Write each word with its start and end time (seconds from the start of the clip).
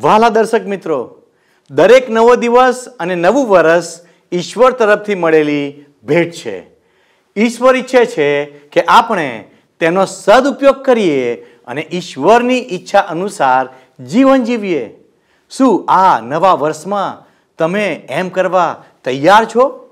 વહાલા 0.00 0.28
દર્શક 0.28 0.66
મિત્રો, 0.66 1.22
દરેક 1.70 2.10
નવો 2.10 2.36
દિવસ 2.36 2.86
અને 3.00 3.14
નવું 3.14 3.48
વર્ષ 3.48 4.00
ઈશ્વર 4.32 4.70
તરફથી 4.70 5.14
મળેલી 5.14 5.84
ભેટ 6.04 6.32
છે. 6.32 6.66
ઈશ્વર 7.36 7.76
ઈચ્છે 7.76 8.04
છે 8.04 8.44
કે 8.44 8.82
આપણે 8.82 9.44
તેનો 9.80 10.04
સદુપયોગ 10.04 10.82
કરીએ 10.82 11.34
અને 11.66 11.88
ઈશ્વરની 11.92 12.58
ઈચ્છા 12.58 12.98
અનુસાર 12.98 13.68
જીવન 14.04 14.44
જીવીએ. 14.44 14.94
શું 15.50 15.84
આ 15.88 16.20
નવા 16.20 16.54
વર્ષમાં 16.54 17.26
તમે 17.58 18.06
એમ 18.08 18.28
કરવા 18.28 18.84
તૈયાર 19.04 19.44
છો? 19.44 19.83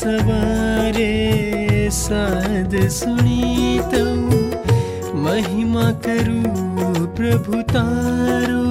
सवारे 0.00 1.14
साध 1.90 2.88
सुनि 2.88 3.80
महिमा 5.14 5.92
करु 5.92 6.42
प्रभु 7.16 7.62
तारो। 7.62 8.64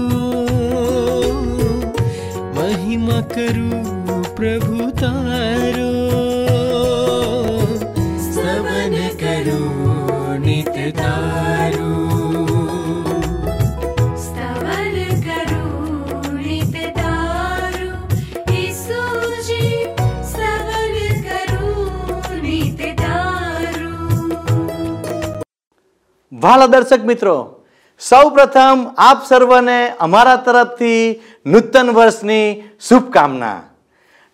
महिमा 2.59 3.21
करु 3.21 3.69
प्रभु 4.35 4.89
तारो। 4.91 5.93
सवन 8.33 9.09
तार 9.23 9.88
વહાલા 26.41 26.67
દર્શક 26.67 27.01
મિત્રો 27.05 27.35
સૌ 27.99 28.29
પ્રથમ 28.29 28.77
આપ 28.97 29.19
સર્વને 29.29 29.79
અમારા 29.99 30.35
તરફથી 30.35 31.21
નૂતન 31.45 31.87
વર્ષની 31.91 32.47
શુભકામના. 32.89 33.59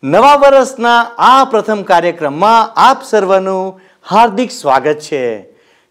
નવા 0.04 0.36
વર્ષના 0.36 1.00
આ 1.18 1.46
પ્રથમ 1.52 1.82
કાર્યક્રમમાં 1.82 2.74
આપ 2.76 3.00
સર્વનું 3.04 3.82
હાર્દિક 4.10 4.52
સ્વાગત 4.52 5.00
છે. 5.08 5.24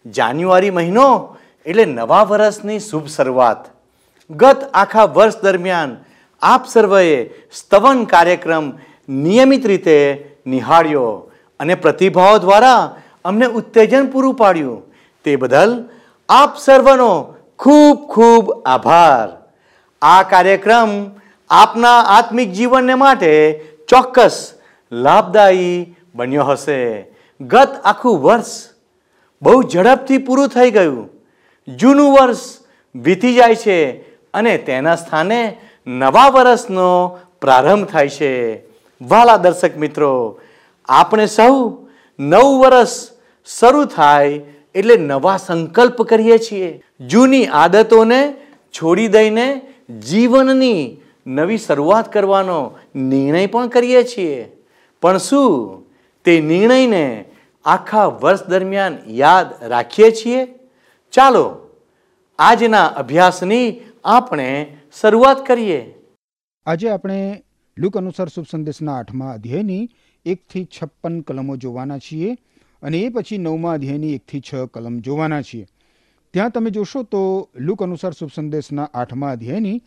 જાન્યુઆરી 0.05 0.69
મહિનો 0.69 1.07
એટલે 1.65 1.85
નવા 1.85 2.23
વર્ષની 2.23 2.79
શુભ 2.79 3.07
શરૂઆત. 3.07 3.61
ગત 4.29 4.59
આખા 4.73 5.05
વર્ષ 5.17 5.41
દરમિયાન 5.43 5.97
આપ 6.41 6.63
સર્વએ 6.67 7.05
સ્તવન 7.53 8.05
કાર્યક્રમ 8.05 8.65
નિયમિત 9.09 9.65
રીતે 9.65 9.97
નિહાળ્યો 10.45 11.09
અને 11.59 11.75
પ્રતિભાવો 11.75 12.37
દ્વારા 12.37 12.81
અમને 13.25 13.45
ઉત્તેજન 13.59 14.05
પૂરું 14.05 14.35
પાડ્યું. 14.35 14.83
તે 15.25 15.35
બદલ 15.35 15.71
આપ 16.29 16.57
સર્વનો 16.57 17.35
ખૂબ 17.59 18.07
ખૂબ 18.07 18.63
આભાર. 18.65 19.27
આ 20.01 20.23
કાર્યક્રમ 20.23 21.11
આપના 21.49 21.99
આત્મિક 21.99 22.51
જીવનને 22.51 22.93
માટે 22.93 23.33
ચોક્કસ 23.87 24.53
લાભદાયી 24.91 25.95
બન્યો 26.15 26.43
હશે. 26.43 27.05
ગત 27.41 27.81
આખું 27.83 28.21
વર્ષ 28.21 28.69
બહુ 29.41 29.63
ઝડપથી 29.63 30.17
પૂરું 30.17 30.47
થઈ 30.47 30.71
ગયું. 30.71 31.09
જૂનું 31.67 32.13
વર્ષ 32.13 32.39
વીતી 32.95 33.33
જાય 33.33 33.55
છે 33.55 33.77
અને 34.33 34.57
તેના 34.57 34.95
સ્થાને 34.95 35.57
નવા 35.87 36.29
વર્ષનો 36.29 37.19
પ્રારંભ 37.41 37.87
થાય 37.87 38.09
છે. 38.09 38.57
વાલા 39.01 39.37
દર્શક 39.37 39.77
મિત્રો, 39.77 40.39
આપણે 40.85 41.25
સૌ 41.25 41.53
નવું 42.19 42.59
વર્ષ 42.59 42.89
શરૂ 43.59 43.85
થાય 43.85 44.41
એટલે 44.75 44.97
નવા 44.97 45.37
સંકલ્પ 45.37 46.01
કરીએ 46.03 46.37
છીએ. 46.37 46.83
જૂની 46.99 47.45
આદતોને 47.45 48.33
છોડી 48.71 49.07
દઈને 49.07 49.61
જીવનની 49.99 50.97
નવી 51.27 51.57
શરૂઆત 51.57 52.13
કરવાનો 52.13 52.77
નિર્ણય 52.95 53.45
પણ 53.45 53.67
કરીએ 53.67 54.03
છીએ. 54.03 54.51
પણ 55.01 55.17
શું? 55.17 55.83
તે 56.23 56.41
નિર્ણયને 56.41 57.25
આખા 57.65 58.05
વર્ષ 58.05 58.47
દરમિયાન 58.47 58.97
યાદ 59.07 59.63
રાખીએ 59.63 60.11
છીએ? 60.11 60.47
ચાલો, 61.11 61.67
આજના 62.39 62.85
અભ્યાસની 62.85 63.79
આપણે 64.05 64.77
શરૂઆત 65.01 65.47
કરીએ. 65.47 65.95
આજે 66.65 66.89
આપણે 66.89 67.43
લુક 67.77 67.97
અનુસાર 67.97 68.27
શુભ 68.27 68.45
સંદેશના 68.51 68.95
આઠમા 68.95 69.31
અધ્યાયની 69.31 69.89
એકથી 70.25 70.65
છપ્પન 70.65 71.21
કલમો 71.21 71.55
જોવાના 71.55 71.97
છીએ. 71.97 72.37
અને 72.85 72.99
એ 72.99 73.09
પછી 73.09 73.37
નવમા 73.37 73.73
અધ્યાયની 73.73 74.13
એકથી 74.13 74.41
છ 74.41 74.55
કલમ 74.73 74.99
જોવાના 74.99 75.41
છીએ. 75.41 75.65
ત્યાં 76.33 76.49
તમે 76.49 76.69
જોશો 76.69 77.03
તો 77.03 77.49
લુક 77.59 77.83
અનુસાર 77.83 78.13
શુભ 78.13 78.33
સંદેશના 78.35 78.89
આઠમા 78.93 79.31
અધ્યાયની 79.31 79.81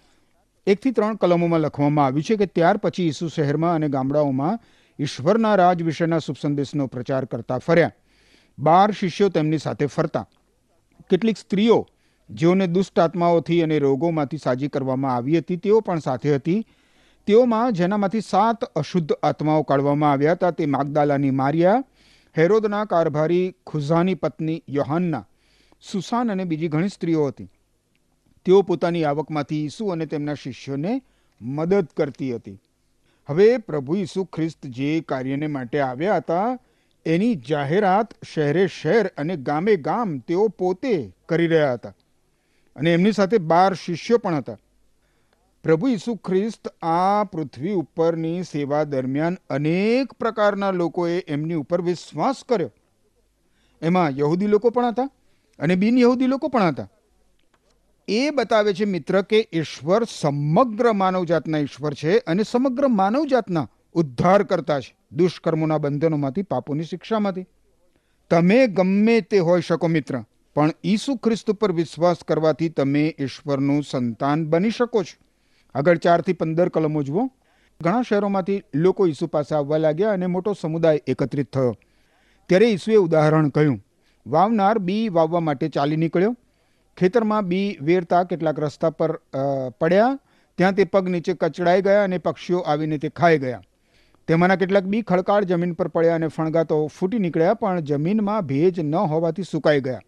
એકથી 0.66 0.91
ત્રણ 0.91 1.14
કલમોમાં 1.14 1.60
લખવામાં 1.60 2.06
આવ્યું 2.06 2.22
છે 2.22 2.36
કે 2.36 2.47
ત્યાર 2.47 2.76
પછી 2.76 3.06
ઈસુ 3.06 3.28
શહેરમાં 3.28 3.75
અને 3.75 3.88
ગામડાઓમાં 3.88 4.59
ઈશ્વરના 4.98 5.54
રાજ 5.54 5.82
વિશેના 5.82 6.19
શુભ 6.19 6.41
સંદેશનો 6.42 6.86
પ્રચાર 6.86 7.25
કરતા 7.25 7.59
ફર્યા. 7.59 7.92
બાર 8.59 8.91
શિષ્યો 8.92 9.28
તેમની 9.28 9.59
સાથે 9.59 9.86
ફરતા. 9.86 10.26
કેટલીક 11.10 11.36
સ્ત્રીઓ 11.36 11.78
જેઓને 12.30 12.66
દુષ્ટ 12.66 12.98
આત્માઓથી 12.98 13.62
અને 13.62 13.78
રોગોમાંથી 13.78 14.36
સાજી 14.36 14.69
કરવામાં 14.69 15.15
આવી 15.15 15.38
હતી, 15.38 15.56
તેઓ 15.56 15.80
પણ 15.80 15.98
સાથે 15.98 16.34
હતી. 16.34 16.66
તેઓમાં 17.26 17.72
જેનામાંથી 17.72 18.20
સાત 18.20 18.65
અશુદ્ધ 18.65 19.12
આત્માઓ 19.22 19.62
કાઢવામાં 19.62 20.12
આવ્યા 20.12 20.32
હતા, 20.32 20.50
તે 20.50 20.66
માગદાલાની 20.66 21.30
મારિયા 21.30 21.84
હેરોદના 22.37 22.84
કારભારી 22.84 23.55
ખુઝાની 23.66 24.15
પત્ની 24.15 24.62
યોહાનના, 24.69 25.27
સુસાન 25.81 26.33
અને 26.33 26.44
બીજી 26.44 26.69
ઘણી 26.69 26.89
સ્ત્રીઓ 26.89 27.27
હતી. 27.27 27.50
તેઓ 28.44 28.62
પોતાની 28.62 29.05
આવકમાંથી 29.05 29.65
ઈસુ 29.65 29.87
અને 29.87 30.06
તેમના 30.06 30.34
શિષ્યોને 30.34 31.03
મદદ 31.41 31.87
કરતી 31.97 32.34
હતી. 32.34 32.61
હવે 33.27 33.56
પ્રભુ 33.56 33.97
ઈસુ 33.97 34.25
ખ્રિસ્ત 34.25 34.66
જે 34.66 35.00
કાર્યને 35.00 35.47
માટે 35.47 35.81
આવ્યા 35.81 36.16
હતા, 36.16 36.59
એની 37.06 37.34
જાહેરાત 37.34 38.15
શહેરે 38.34 38.66
શહેર 38.66 39.06
અને 39.06 39.37
ગામે 39.37 39.77
ગામ 39.77 40.19
તેઓ 40.19 40.49
પોતે 40.49 41.12
કરી 41.28 41.47
રહ્યા 41.47 41.72
હતા. 41.72 41.95
અને 42.77 42.93
એમની 42.93 43.12
સાથે 43.12 43.39
બાર 43.39 43.75
શિષ્યો 43.75 44.19
પણ 44.19 44.34
હતા. 44.34 44.59
પ્રભુ 45.64 45.88
ઈસુ 45.88 46.14
ખ્રિસ્ત 46.14 46.69
આ 46.82 47.24
પૃથ્વી 47.24 47.72
ઉપરની 47.72 48.42
સેવા 48.42 48.84
દરમિયાન 48.84 49.38
અનેક 49.50 50.12
પ્રકારના 50.12 50.70
લોકોએ 50.70 51.19
એમની 51.28 51.54
ઉપર 51.54 51.82
વિશ્વાસ 51.82 52.44
કર્યો. 52.48 52.72
એમાં 53.82 54.10
યહૂદી 54.10 54.47
લોકો 54.47 54.70
પણ 54.70 54.86
હતા 54.86 55.10
અને 55.58 55.74
બિન 55.74 55.98
યહૂદી 55.98 56.26
લોકો 56.26 56.48
પણ 56.48 56.62
હતા. 56.62 56.88
એ 58.08 58.30
બતાવે 58.30 58.74
છે 58.74 58.84
મિત્ર 58.84 59.22
કે 59.22 59.48
ઈશ્વર 59.52 60.04
સમગ્ર 60.04 60.92
માનવજાતના 60.92 61.58
ઈશ્વર 61.58 61.94
છે 61.94 62.18
અને 62.18 62.42
સમગ્ર 62.42 62.88
માનવજાતના 62.88 63.68
ઉદ્ધાર 63.94 64.42
કરતા 64.42 64.80
છે. 64.80 64.97
દુષ્કર્મોના 65.12 65.78
બંધનોમાંથી, 65.78 66.42
પાપોની 66.42 66.84
શિક્ષામાંથી. 66.84 67.47
તમે 68.30 68.66
ગમે 68.66 69.20
તે 69.20 69.38
હોઈ 69.38 69.60
શકો 69.60 69.86
મિત્ર, 69.88 70.22
પણ 70.54 70.70
ઈસુ 70.84 71.16
ખ્રિસ્ત 71.16 71.50
પર 71.50 71.72
વિશ્વાસ 71.72 72.16
કરવાથી 72.28 72.68
તમે 72.68 73.15
ઈશ્વરનું 73.18 73.83
સંતાન 73.83 74.47
બની 74.47 74.71
શકો 74.71 75.03
છો. 75.03 75.28
આગળ 75.78 76.01
ચારથી 76.04 76.39
પંદર 76.41 76.69
કલમો 76.75 77.03
જુઓ. 77.09 77.25
ઘણા 77.80 78.07
શહેરોમાંથી 78.07 78.63
લોકો 78.84 79.07
ઈસુ 79.07 79.27
પાસે 79.34 79.54
આવવા 79.57 79.78
લાગ્યા 79.78 80.15
અને 80.16 80.27
મોટો 80.34 80.54
સમુદાય 80.63 81.04
એકત્રિત 81.07 81.51
થયો. 81.53 81.75
ત્યારે 82.51 82.69
ઈસુએ 82.71 82.97
ઉદાહરણ 82.98 83.51
કહ્યું, 83.51 83.78
વાવનાર 84.27 84.77
બી 84.86 85.04
વાવવા 85.16 85.42
માટે 85.48 85.69
ચાલી 85.77 86.01
નીકળ્યો. 86.04 86.34
ખેતરમાં 86.98 87.48
બી 87.51 87.69
વેરતા 87.83 88.22
કેટલાક 88.25 88.59
રસ્તા 88.59 88.91
પર 88.91 89.13
પડ્યા. 89.80 90.19
ત્યાં 90.59 90.77
તે 90.78 90.84
પગ 90.84 91.04
નીચે 91.15 91.33
કચડાઈ 91.34 91.83
ગયા 91.86 92.04
અને 92.04 92.19
પક્ષીઓ 92.19 92.60
આવીને 92.66 92.98
તે 92.98 93.09
ખાઈ 93.21 93.39
ગયા. 93.39 93.63
તેમાંના 94.28 94.59
કેટલાક 94.63 94.86
બી 94.92 95.03
ખડકાળ 95.03 95.45
જમીન 95.51 95.74
પર 95.78 95.89
પડ્યા 95.89 96.16
અને 96.21 96.28
ફણગાતો 96.28 96.78
ફૂટી 96.97 97.21
નીકળ્યા, 97.24 97.59
પણ 97.60 97.86
જમીનમાં 97.91 98.48
ભેજ 98.51 98.81
ન 98.83 98.95
હોવાથી 99.13 99.47
સુકાઈ 99.53 99.84
ગયા. 99.86 100.03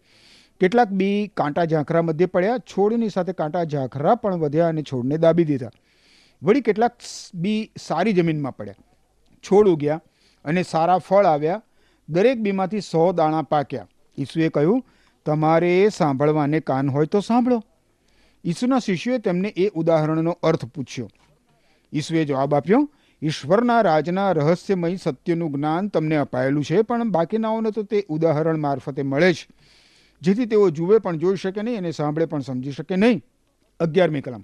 કેટલાક 0.61 0.89
બી 0.89 1.27
કાંટા 1.27 1.65
ઝાંખરા 1.65 2.01
મધ્યે 2.01 2.25
પડ્યા. 2.25 2.57
છોડની 2.57 3.09
સાથે 3.09 3.33
કાંટા 3.33 3.63
ઝાંખરા 3.63 4.15
પણ 4.15 4.35
વધ્યા 4.35 4.67
અને 4.67 4.81
છોડને 4.81 5.17
દાબી 5.17 5.43
દીધા. 5.43 5.69
વળી 6.43 6.61
કેટલાક 6.61 6.91
બી 7.35 7.71
સારી 7.79 8.13
જમીનમાં 8.13 8.57
પડ્યા. 8.57 8.73
છોડ 9.43 9.67
ઉગ્યા 9.67 10.01
અને 10.45 10.63
સારા 10.63 10.97
ફળ 10.97 11.25
આવ્યા. 11.25 11.61
દરેક 12.09 12.37
બીમાંથી 12.37 12.81
સો 12.81 13.11
દાણા 13.11 13.41
પાક્યા. 13.41 13.87
ઈસુએ 14.17 14.49
કહ્યું, 14.49 14.85
તમારે 15.25 15.89
સાંભળવાને 15.89 16.59
કાન 16.59 16.89
હોય 16.89 17.05
તો 17.05 17.19
સાંભળો. 17.19 17.63
ઈસુના 18.45 18.79
શિષ્યોએ 18.79 19.17
તેમને 19.17 19.47
એ 19.47 19.67
ઉદાહરણનો 19.67 20.37
અર્થ 20.43 20.65
પૂછ્યો. 20.65 21.09
ઈસુએ 21.93 22.25
જવાબ 22.25 22.55
આપ્યો, 22.55 22.89
ઈશ્વરના 23.21 23.81
રાજના 23.81 24.31
રહસ્યમય 24.31 24.95
સત્યનું 24.95 25.51
જ્ઞાન 25.51 25.87
તમને 25.87 26.15
અપાયેલું 26.15 26.63
છે, 26.63 26.81
પણ 26.81 27.11
બાકીનાઓને 27.11 27.71
તો 27.71 27.83
તે 27.83 28.05
ઉદાહરણ 28.09 28.57
મારફતે 28.57 29.01
મળે 29.01 29.33
છે 29.33 29.60
જેથી 30.21 30.45
તેઓ 30.45 30.69
જુએ 30.69 30.97
પણ, 30.97 31.17
જોઈ 31.17 31.35
શકે 31.35 31.61
નહીં 31.61 31.77
અને 31.77 31.91
સાંભળે 31.91 32.25
પણ, 32.25 32.39
સમજી 32.39 32.71
શકે 32.71 32.95
નહીં. 32.95 33.21
અગિયારમી 33.79 34.21
કલમ. 34.21 34.43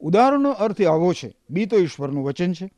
ઉદાહરણનો 0.00 0.50
અર્થ 0.50 0.82
આવો 0.82 1.12
છે. 1.12 1.34
બી 1.50 1.66
તો 1.66 1.76
ઈશ્વરનું 1.76 2.24
વચન 2.24 2.52
છે. 2.52 2.70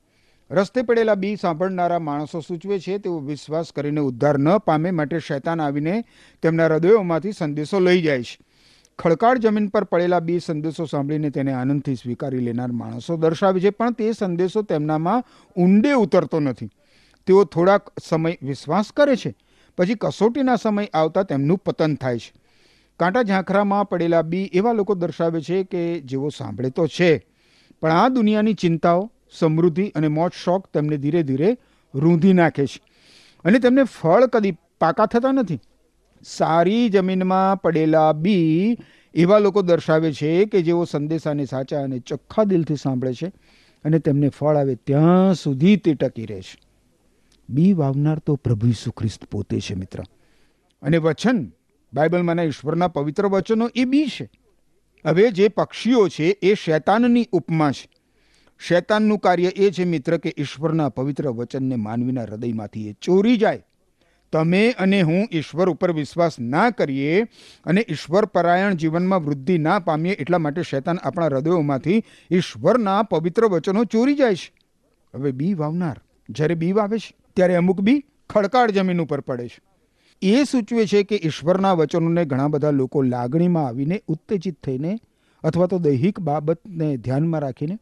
રસ્તે 0.51 0.83
પડેલા 0.83 1.15
બી 1.15 1.37
સાંભળનારા 1.37 1.99
માણસો 1.99 2.41
સૂચવે 2.41 2.79
છે, 2.79 2.99
તેઓ 2.99 3.19
વિશ્વાસ 3.19 3.73
કરીને 3.73 4.01
ઉદ્ધાર 4.01 4.39
ન 4.39 4.59
પામે, 4.59 4.91
માટે 4.91 5.19
શૈતાન 5.19 5.61
આવીને 5.61 6.05
તેમના 6.43 6.67
હૃદયોમાંથી 6.67 7.33
સંદેશો 7.33 7.81
લઈ 7.81 8.03
જાય 8.03 8.23
છે. 8.23 8.39
ખડકાળ 8.99 9.39
જમીન 9.39 9.67
પર 9.67 9.85
પડેલા 9.85 10.21
બી 10.21 10.41
સંદેશો 10.41 10.85
સાંભળીને 10.85 11.31
તેને 11.31 11.53
આનંદથી 11.53 11.95
સ્વીકારી 11.95 12.39
લેનાર 12.39 12.73
માણસો 12.73 13.17
દર્શાવે 13.17 13.61
છે, 13.61 13.71
પણ 13.71 13.93
તે 13.93 14.13
સંદેશો 14.13 14.63
તેમનામાં 14.63 15.25
ઊંડે 15.57 15.93
ઉતરતો 15.93 16.41
નથી. 16.41 16.67
તેઓ 17.27 17.45
થોડાક 17.45 17.93
સમય 18.05 18.37
વિશ્વાસ 18.43 18.85
કરે 18.97 19.17
છે. 19.17 19.35
પછી 19.77 19.95
કસોટીના 19.95 20.57
સમય 20.57 20.89
આવતા 20.95 21.23
તેમનું 21.23 21.59
પતન 21.59 21.95
થાય 21.95 22.19
છે. 22.19 22.33
કાંટા 22.99 23.23
ઝાંખરામાં 23.23 23.89
પડેલા 23.89 24.23
બી 24.23 24.51
એવા 24.53 24.73
લોકો 24.73 24.95
દર્શાવે 24.95 25.41
છે 25.41 25.65
કે 25.65 26.01
જેઓ 26.01 26.29
સાંભળે 26.29 26.71
તો 26.71 26.87
છે. 26.87 27.27
પણ 27.81 27.91
આ 27.91 28.09
દુનિયાની 28.09 28.55
ચિંતાઓ, 28.55 29.11
સમૃદ્ધિ 29.39 29.89
અને 29.89 30.09
મોજ 30.09 30.33
શોખ 30.45 30.69
તેમને 30.75 30.97
ધીરે 30.97 31.23
ધીરે 31.23 31.57
રૂંધી 31.95 32.33
નાખે 32.33 32.67
છે. 32.67 32.81
અને 33.45 33.59
તેમને 33.59 33.83
ફળ 33.83 34.27
કદી 34.27 34.53
પાકા 34.81 35.07
થતા 35.07 35.33
નથી. 35.33 35.61
સારી 36.25 36.89
જમીનમાં 36.89 37.61
પડેલા 37.61 38.13
બી 38.13 38.77
એવા 39.15 39.39
લોકો 39.39 39.63
દર્શાવે 39.63 40.13
છે 40.13 40.45
કે 40.45 40.63
જેઓ 40.63 40.85
સંદેશાને 40.85 41.45
સાચા 41.45 41.83
અને 41.83 41.99
ચોખ્ખા 41.99 42.45
દિલથી 42.45 42.77
સાંભળે 42.77 43.13
છે 43.13 43.27
અને 43.85 43.99
તેમને 43.99 44.29
ફળ 44.29 44.57
આવે 44.57 44.75
ત્યાં 44.75 45.35
સુધી 45.35 45.77
તે 45.77 45.95
ટકી 45.95 46.27
રહે 46.27 46.41
છે. 46.41 46.66
બી 47.49 47.73
વાવનાર 47.73 48.19
તો 48.19 48.37
પ્રભુ 48.37 48.67
ઈસુ 48.67 48.91
ખ્રિસ્ત 48.91 49.25
પોતે 49.25 49.61
છે, 49.61 49.75
મિત્ર. 49.75 50.03
અને 50.83 50.97
વચન 50.97 51.53
બાઇબલમાંના 51.95 52.43
ઈશ્વરના 52.43 52.89
પવિત્ર 52.89 53.27
વચનો 53.27 53.71
એ 53.75 53.85
બી 53.85 54.07
છે. 54.07 54.31
હવે 55.07 55.31
જે 55.31 55.49
પક્ષીઓ 55.49 56.09
છે 56.09 56.25
એ 56.25 56.55
શૈતાનની 56.55 57.29
ઉપમા 57.33 57.73
છે. 57.73 57.89
શૈતાનનું 58.69 59.19
કાર્ય 59.19 59.49
એ 59.49 59.71
છે, 59.71 59.85
મિત્ર, 59.85 60.17
કે 60.17 60.35
ઈશ્વરના 60.39 60.89
પવિત્ર 60.89 61.29
વચનને 61.29 61.77
માનવીના 61.77 62.23
હૃદયમાંથી 62.23 62.89
એ 62.89 62.93
ચોરી 62.93 63.37
જાય. 63.37 63.63
તમે 64.33 64.71
અને 64.71 65.03
હું 65.03 65.29
ઈશ્વર 65.33 65.69
ઉપર 65.69 65.93
વિશ્વાસ 65.93 66.41
ના 66.41 66.71
કરીએ 66.71 67.23
અને 67.65 67.87
ઈશ્વર 67.89 68.25
પરાયણ 68.25 68.75
જીવનમાં 68.75 69.25
વૃદ્ધિ 69.25 69.59
ના 69.59 69.79
પામીએ 69.79 70.13
એટલા 70.13 70.39
માટે 70.39 70.63
શૈતાન 70.63 70.97
આપણા 70.97 71.27
હૃદયોમાંથી 71.27 72.03
ઈશ્વરના 72.31 73.03
પવિત્ર 73.03 73.45
વચનો 73.45 73.85
ચોરી 73.85 74.15
જાય 74.15 74.35
છે. 74.35 74.53
હવે 75.15 75.33
બી 75.33 75.55
વાવનાર, 75.55 76.01
જ્યારે 76.31 76.55
બી 76.55 76.73
વાવે 76.73 76.99
છે. 76.99 77.26
ત્યારે 77.37 77.55
અમુક 77.55 77.81
બી 77.81 78.05
ખડકાળ 78.31 78.71
જમીન 78.71 79.01
ઉપર 79.01 79.21
પડે 79.21 79.49
છે. 79.49 79.61
એ 80.23 80.45
સૂચવે 80.45 80.87
છે 80.87 81.03
કે 81.03 81.21
ઈશ્વરના 81.25 81.73
વચનોને 81.73 82.25
ઘણા 82.25 82.49
બધા 82.49 82.71
લોકો 82.71 83.03
લાગણીમાં 83.03 83.67
આવીને 83.67 84.03
ઉત્તેજિત 84.07 84.63
થઈને 84.65 84.99
અથવા 85.45 85.67
તો 85.67 85.79
દૈહિક 85.79 86.21
બાબતને 86.21 86.97
ધ્યાનમાં 86.97 87.41
રાખીને 87.41 87.79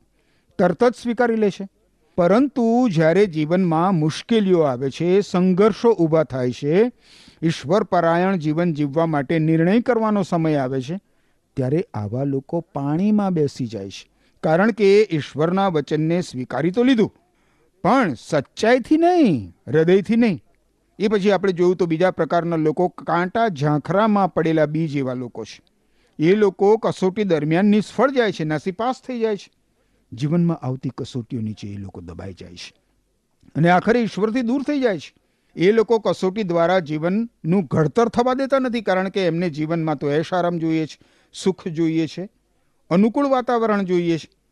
તરત 0.59 0.85
જ 0.85 0.93
સ્વીકારી 1.03 1.37
લે 1.37 1.51
છે. 1.51 1.69
પરંતુ 2.17 2.89
જ્યારે 2.89 3.27
જીવનમાં 3.27 3.95
મુશ્કેલીઓ 3.95 4.61
આવે 4.61 4.91
છે, 4.91 5.21
સંઘર્ષો 5.21 5.91
ઊભા 5.93 6.25
થાય 6.25 6.51
છે, 6.51 6.93
ઈશ્વર 7.43 7.83
પરાયણ 7.83 8.37
જીવન 8.37 8.73
જીવવા 8.73 9.07
માટે 9.07 9.39
નિર્ણય 9.39 9.81
કરવાનો 9.81 10.23
સમય 10.23 10.55
આવે 10.55 10.81
છે, 10.81 11.01
ત્યારે 11.57 11.87
આવા 11.95 12.25
લોકો 12.25 12.61
પાણીમાં 12.61 13.35
બેસી 13.35 13.67
જાય 13.67 13.91
છે. 13.91 14.11
કારણ 14.43 14.71
કે 14.71 15.09
ઈશ્વરના 15.11 15.69
વચનને 15.69 16.21
સ્વીકારી 16.21 16.71
તો 16.71 16.83
લીધું. 16.83 17.15
પણ 17.85 18.15
સચ્ચાઈથી 18.15 18.97
નહીં, 18.97 19.57
હૃદયથી 19.67 20.17
નહીં. 20.17 20.43
એ 20.99 21.09
પછી 21.09 21.31
આપણે 21.31 21.53
જોયું 21.53 21.77
તો 21.77 21.87
બીજા 21.87 22.11
પ્રકારના 22.11 22.57
લોકો 22.57 22.89
કાંટા 22.89 23.49
ઝાંખરામાં 23.49 24.35
પડેલા 24.35 24.67
બીજ 24.67 24.97
એવા 24.97 25.15
લોકો 25.15 25.45
છે. 25.45 25.63
એ 26.19 26.35
લોકો 26.35 26.77
કસોટી 26.77 27.25
દરમિયાન 27.25 27.67
નિષ્ફળ 27.67 28.11
જાય 28.11 28.33
છે, 28.33 28.45
નાસીપાસ 28.45 29.03
થઈ 29.03 29.21
જાય 29.21 29.37
છે. 29.37 29.51
જીવનમાં 30.13 30.57
આવતી 30.57 30.91
કસોટીઓ 30.99 31.41
નીચે 31.41 31.69
એ 31.69 31.77
લોકો 31.77 32.01
દબાઈ 32.01 32.33
જાય 32.33 32.55
છે. 32.55 32.73
અને 33.55 33.71
આખરે 33.71 34.01
ઈશ્વરથી 34.01 34.41
દૂર 34.41 34.63
થઈ 34.63 34.81
જાય 34.81 34.99
છે. 34.99 35.15
એ 35.57 35.73
લોકો 35.73 35.99
કસોટી 35.99 36.43
દ્વારા 36.43 36.79
જીવનનું 36.79 37.65
ઘડતર 37.65 38.09
થવા 38.09 38.35
દેતા 38.35 38.59
નથી, 38.59 38.81
કારણ 38.81 39.09
કે 39.09 39.27
એમને 39.27 39.51
જીવનમાં 39.51 39.97
તો 39.97 40.11
એશ 40.11 40.33
આરામ 40.33 40.59
જોઈએ 40.59 40.87
છે, 40.87 40.99
સુખ 41.33 41.69
જોઈએ 41.69 42.07
છે, 42.07 42.29
અનુકૂળ 42.91 43.27
વાતાવરણ 43.27 43.83
જોઈએ 43.83 44.19
છે. 44.19 44.44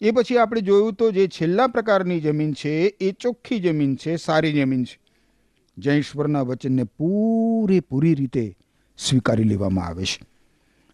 એ 0.00 0.10
પછી 0.10 0.38
આપણે 0.38 0.60
જોયું 0.60 0.92
તો 0.92 1.10
જે 1.10 1.28
છેલ્લા 1.28 1.66
પ્રકારની 1.66 2.20
જમીન 2.20 2.52
છે, 2.52 2.96
એ 3.00 3.12
ચોખ્ખી 3.12 3.60
જમીન 3.60 3.96
છે, 3.96 4.16
સારી 4.16 4.52
જમીન 4.52 4.84
છે. 4.84 5.00
જ્યાં 5.78 5.96
ઈશ્વરના 5.96 6.40
વચનને 6.40 6.84
પૂરેપૂરી 6.84 8.14
રીતે 8.14 8.56
સ્વીકારી 8.98 9.44
લેવામાં 9.44 9.86
આવે 9.86 10.04
છે. 10.04 10.26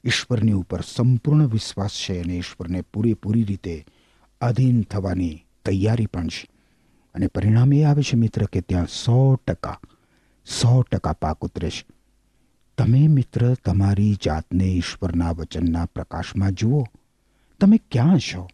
ઈશ્વરની 0.05 0.53
ઉપર 0.53 0.81
સંપૂર્ણ 0.81 1.47
વિશ્વાસ 1.47 1.91
છે 1.91 2.21
અને 2.21 2.37
ઈશ્વરને 2.39 2.81
પૂરેપૂરી 2.81 3.45
રીતે 3.45 3.85
આધીન 4.41 4.83
થવાની 4.83 5.45
તૈયારી 5.65 6.07
પણ 6.07 6.29
છે. 6.29 6.49
અને 7.15 7.27
પરિણામ 7.27 7.73
એ 7.73 7.83
આવે 7.83 8.03
છે 8.03 8.17
મિત્ર 8.17 8.45
કે 8.45 8.61
ત્યાં 8.61 8.87
સો 8.87 9.35
ટકા 9.35 9.81
સો 10.47 10.83
ટકા 10.83 11.13
પાક 11.13 11.41
ઉતરે 11.41 11.71
છે. 11.71 11.87
તમે 12.79 13.09
મિત્ર 13.09 13.55
તમારી 13.55 14.17
જાતને 14.25 14.65
ઈશ્વરના 14.65 15.31
વચનના 15.31 15.85
પ્રકાશમાં 15.85 16.53
જુઓ. 16.53 16.85
તમે 17.61 17.81
ક્યાં 17.91 18.19
છો? 18.19 18.49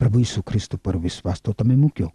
પ્રભુ 0.00 0.18
ઈસુ 0.18 0.42
ખ્રિસ્ત 0.42 0.76
પર 0.76 0.96
વિશ્વાસ 0.96 1.42
તો 1.42 1.52
તમે 1.52 1.74
મૂક્યો. 1.74 2.12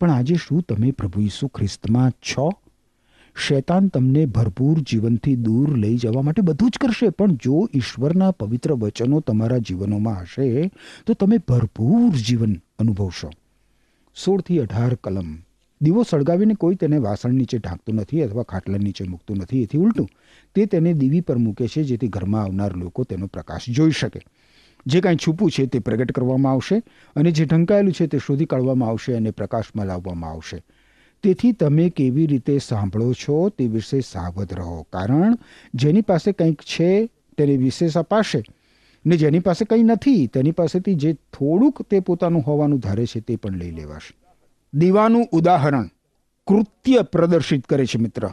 પણ 0.00 0.10
આજે 0.10 0.34
શું 0.34 0.62
તમે 0.62 0.90
પ્રભુ 0.90 1.20
ઈસુ 1.20 1.48
ખ્રિસ્તમાં 1.48 2.10
છો? 2.10 2.50
શૈતાન 3.48 3.88
તમને 3.88 4.26
ભરપૂર 4.26 4.78
જીવનથી 4.78 5.36
દૂર 5.36 5.76
લઈ 5.76 5.96
જવા 5.96 6.22
માટે 6.22 6.42
બધું 6.42 6.70
જ 6.70 6.78
કરશે, 6.78 7.08
પણ 7.08 7.32
જો 7.32 7.68
ઈશ્વરના 7.74 8.30
પવિત્ર 8.30 8.72
વચનો 8.72 9.20
તમારા 9.20 9.58
જીવનોમાં 9.58 10.20
હશે, 10.20 10.70
તો 11.06 11.14
તમે 11.14 11.38
ભરપૂર 11.38 12.14
જીવન 12.14 12.56
અનુભવશો. 12.78 13.30
સોળથી 14.24 14.58
અઢાર 14.58 14.94
કલમ. 14.94 15.38
દીવો 15.82 16.02
સળગાવીને 16.02 16.54
કોઈ 16.54 16.74
તેને 16.74 16.98
વાસણ 16.98 17.30
નીચે 17.30 17.58
ઢાંકતું 17.58 17.94
નથી 17.94 18.22
અથવા 18.22 18.42
ખાટલા 18.42 18.78
નીચે 18.78 19.04
મૂકતું 19.04 19.36
નથી, 19.36 19.62
એથી 19.62 19.78
ઉલટું. 19.78 20.08
તે 20.54 20.66
તેને 20.66 20.92
દીવી 20.92 21.20
પર 21.20 21.36
મૂકે 21.36 21.68
છે, 21.68 21.82
જેથી 21.82 22.08
ઘરમાં 22.08 22.42
આવનાર 22.42 22.76
લોકો 22.76 23.04
તેનો 23.04 23.26
પ્રકાશ 23.26 23.60
જોઈ 23.68 23.90
શકે. 23.90 24.20
જે 24.86 25.00
કાંઈ 25.00 25.16
છૂપું 25.26 25.50
છે 25.50 25.66
તે 25.66 25.78
પ્રગટ 25.78 26.12
કરવામાં 26.12 26.52
આવશે 26.52 26.82
અને 27.16 27.30
જે 27.30 27.44
ઢંકાયેલું 27.44 27.92
છે 27.92 28.06
તે 28.06 28.18
શોધી 28.18 28.44
કાઢવામાં 28.44 28.88
આવશે 28.88 29.14
અને 29.14 29.30
પ્રકાશમાં 29.30 29.86
લાવવામાં 29.86 30.30
આવશે. 30.30 30.64
તેથી 31.22 31.52
તમે 31.52 31.88
કેવી 31.88 32.26
રીતે 32.26 32.58
સાંભળો 32.58 33.12
છો 33.12 33.48
તે 33.48 33.66
વિશે 33.66 34.00
સાવધ 34.00 34.54
રહો. 34.54 34.82
કારણ 34.82 35.38
જેની 35.74 36.00
પાસે 36.00 36.32
કંઈક 36.32 36.62
છે 36.62 37.06
તેને 37.06 37.56
વિશેષ 37.56 37.96
અપાશે 37.96 38.42
ને 39.06 39.16
જેની 39.16 39.38
પાસે 39.38 39.64
કંઈ 39.64 39.82
નથી 39.82 40.26
તેની 40.26 40.50
પાસેથી 40.50 40.94
જે 40.94 41.12
થોડુંક 41.12 41.82
તે 41.82 42.00
પોતાનું 42.00 42.42
હોવાનું 42.42 42.78
ધારે 42.78 43.06
છે 43.06 43.20
તે 43.20 43.36
પણ 43.36 43.52
લઈ 43.52 43.70
લેવાશે. 43.70 44.16
દીવાનું 44.74 45.28
ઉદાહરણ 45.32 45.88
કૃત્ય 46.46 47.02
પ્રદર્શિત 47.02 47.66
કરે 47.66 47.86
છે 47.86 47.98
મિત્ર. 47.98 48.30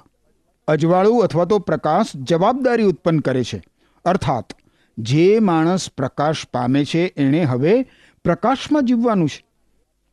અજવાળું 0.68 1.24
અથવા 1.24 1.46
તો 1.46 1.60
પ્રકાશ 1.60 2.06
જવાબદારી 2.16 2.84
ઉત્પન્ન 2.84 3.20
કરે 3.20 3.44
છે. 3.44 3.64
અર્થાત 4.06 4.54
જે 5.00 5.40
માણસ 5.40 5.90
પ્રકાશ 5.90 6.46
પામે 6.54 6.86
છે, 6.86 7.14
એણે 7.18 7.44
હવે 7.44 7.86
પ્રકાશમાં 8.24 8.86
જીવવાનું 8.86 9.30
છે. 9.30 9.46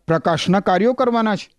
પ્રકાશના 0.07 0.61
કાર્યો 0.61 0.93
કરવાના 0.93 1.37
છે. 1.37 1.50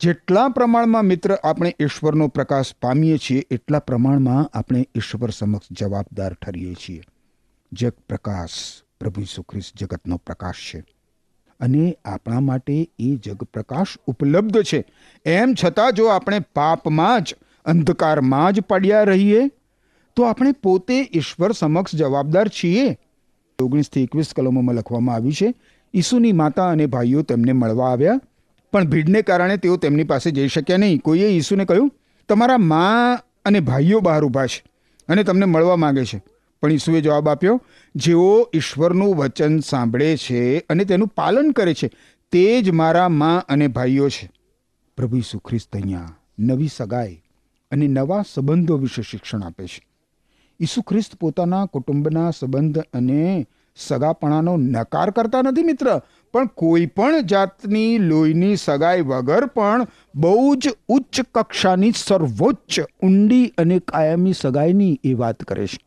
જેટલા 0.00 0.48
પ્રમાણમાં 0.48 1.02
મિત્ર 1.02 1.38
આપણે 1.44 1.76
ઈશ્વરનો 1.80 2.28
પ્રકાશ 2.28 2.74
પામીએ 2.82 3.18
છીએ, 3.18 3.44
એટલા 3.50 3.78
પ્રમાણમાં 3.78 4.58
આપણે 4.58 4.88
ઈશ્વર 4.94 5.30
સમક્ષ 5.30 5.66
જવાબદાર 5.72 6.32
ઠરીએ 6.32 6.74
છીએ. 6.74 7.02
જગ 7.72 7.92
પ્રકાશ, 8.08 8.50
પ્રભુ 9.00 9.42
ખ્રિસ્ત 9.42 9.78
જગતનો 9.78 10.16
પ્રકાશ 10.16 10.54
છે. 10.74 10.84
અને 11.60 11.96
આપણા 12.04 12.40
માટે 12.40 12.88
એ 12.98 13.16
જગ 13.16 13.42
પ્રકાશ 13.42 13.86
ઉપલબ્ધ 14.06 14.62
છે. 14.62 14.84
એમ 15.24 15.54
છતાં 15.64 15.92
જો 15.92 16.06
આપણે 16.06 16.38
પાપમાં 16.38 17.20
જ, 17.20 17.34
અંધકારમાં 17.64 18.52
જ 18.52 18.60
પડ્યા 18.60 19.02
રહીએ 19.02 19.48
તો 20.18 20.24
આપણે 20.24 20.52
પોતે 20.52 21.10
ઈશ્વર 21.14 21.52
સમક્ષ 21.52 21.94
જવાબદાર 21.94 22.48
છીએ. 22.48 22.98
ઓગણીસથી 23.62 24.02
એકવીસ 24.02 24.34
કલમોમાં 24.36 24.74
લખવામાં 24.74 25.14
આવ્યું 25.14 25.32
છે, 25.32 25.54
ઈસુની 25.94 26.32
માતા 26.32 26.70
અને 26.70 26.86
ભાઈઓ 26.86 27.22
તેમને 27.22 27.52
મળવા 27.52 27.92
આવ્યા, 27.92 28.20
પણ 28.72 28.84
ભીડને 28.84 29.22
કારણે 29.22 29.56
તેઓ 29.56 29.76
તેમની 29.76 30.04
પાસે 30.04 30.30
જઈ 30.30 30.48
શક્યા 30.48 30.76
નહીં. 30.76 31.00
કોઈએ 31.00 31.26
ઈસુને 31.26 31.64
કહ્યું, 31.64 31.92
તમારા 32.28 32.58
મા 32.58 33.14
અને 33.44 33.60
ભાઈઓ 33.60 34.00
બહાર 34.00 34.24
ઊભા 34.24 34.46
છે 34.46 34.64
અને 35.08 35.24
તમને 35.24 35.44
મળવા 35.44 35.76
માંગે 35.76 36.04
છે. 36.04 36.22
પણ 36.62 36.72
ઈસુએ 36.72 37.00
જવાબ 37.00 37.28
આપ્યો, 37.28 37.62
જેઓ 37.94 38.50
ઈશ્વરનું 38.54 39.16
વચન 39.16 39.60
સાંભળે 39.60 40.16
છે 40.16 40.58
અને 40.58 40.84
તેનું 40.84 41.08
પાલન 41.08 41.50
કરે 41.50 41.74
છે, 41.74 41.90
તે 42.32 42.62
જ 42.62 42.70
મારા 42.70 43.08
મા 43.08 43.36
અને 43.36 43.68
ભાઈઓ 43.68 44.08
છે. 44.08 44.30
પ્રભુ 44.96 45.16
ઈસુ 45.16 45.38
ખ્રિસ્ત 45.38 45.74
અહીંયા 45.74 46.16
નવી 46.38 46.68
સગાઈ 46.76 47.22
અને 47.70 47.86
નવા 47.86 48.24
સંબંધો 48.34 48.76
વિશે 48.76 49.02
શિક્ષણ 49.02 49.42
આપે 49.42 49.66
છે. 49.66 49.87
ઈસુ 50.60 50.82
ખ્રિસ્ત 50.82 51.14
પોતાના 51.14 51.66
કુટુંબના 51.66 52.30
સંબંધ 52.30 52.78
અને 52.78 53.46
સગાપણાનો 53.76 54.56
નકાર 54.56 55.10
કરતા 55.10 55.42
નથી 55.42 55.62
મિત્ર. 55.62 56.00
પણ 56.32 56.46
કોઈ 56.46 56.86
પણ 56.86 57.20
જાતની 57.20 57.98
લોહીની 57.98 58.56
સગાઈ 58.56 59.00
વગર 59.00 59.46
પણ 59.46 59.86
બહુ 60.14 60.54
જ 60.54 60.68
ઉચ્ચ 60.88 61.20
કક્ષાની 61.34 61.92
સર્વોચ્ચ 61.96 62.80
ઊંડી 63.02 63.46
અને 63.58 63.78
કાયમી 63.78 64.32
સગાઈની 64.32 65.00
એ 65.04 65.14
વાત 65.14 65.42
કરે 65.42 65.66
છે. 65.66 65.78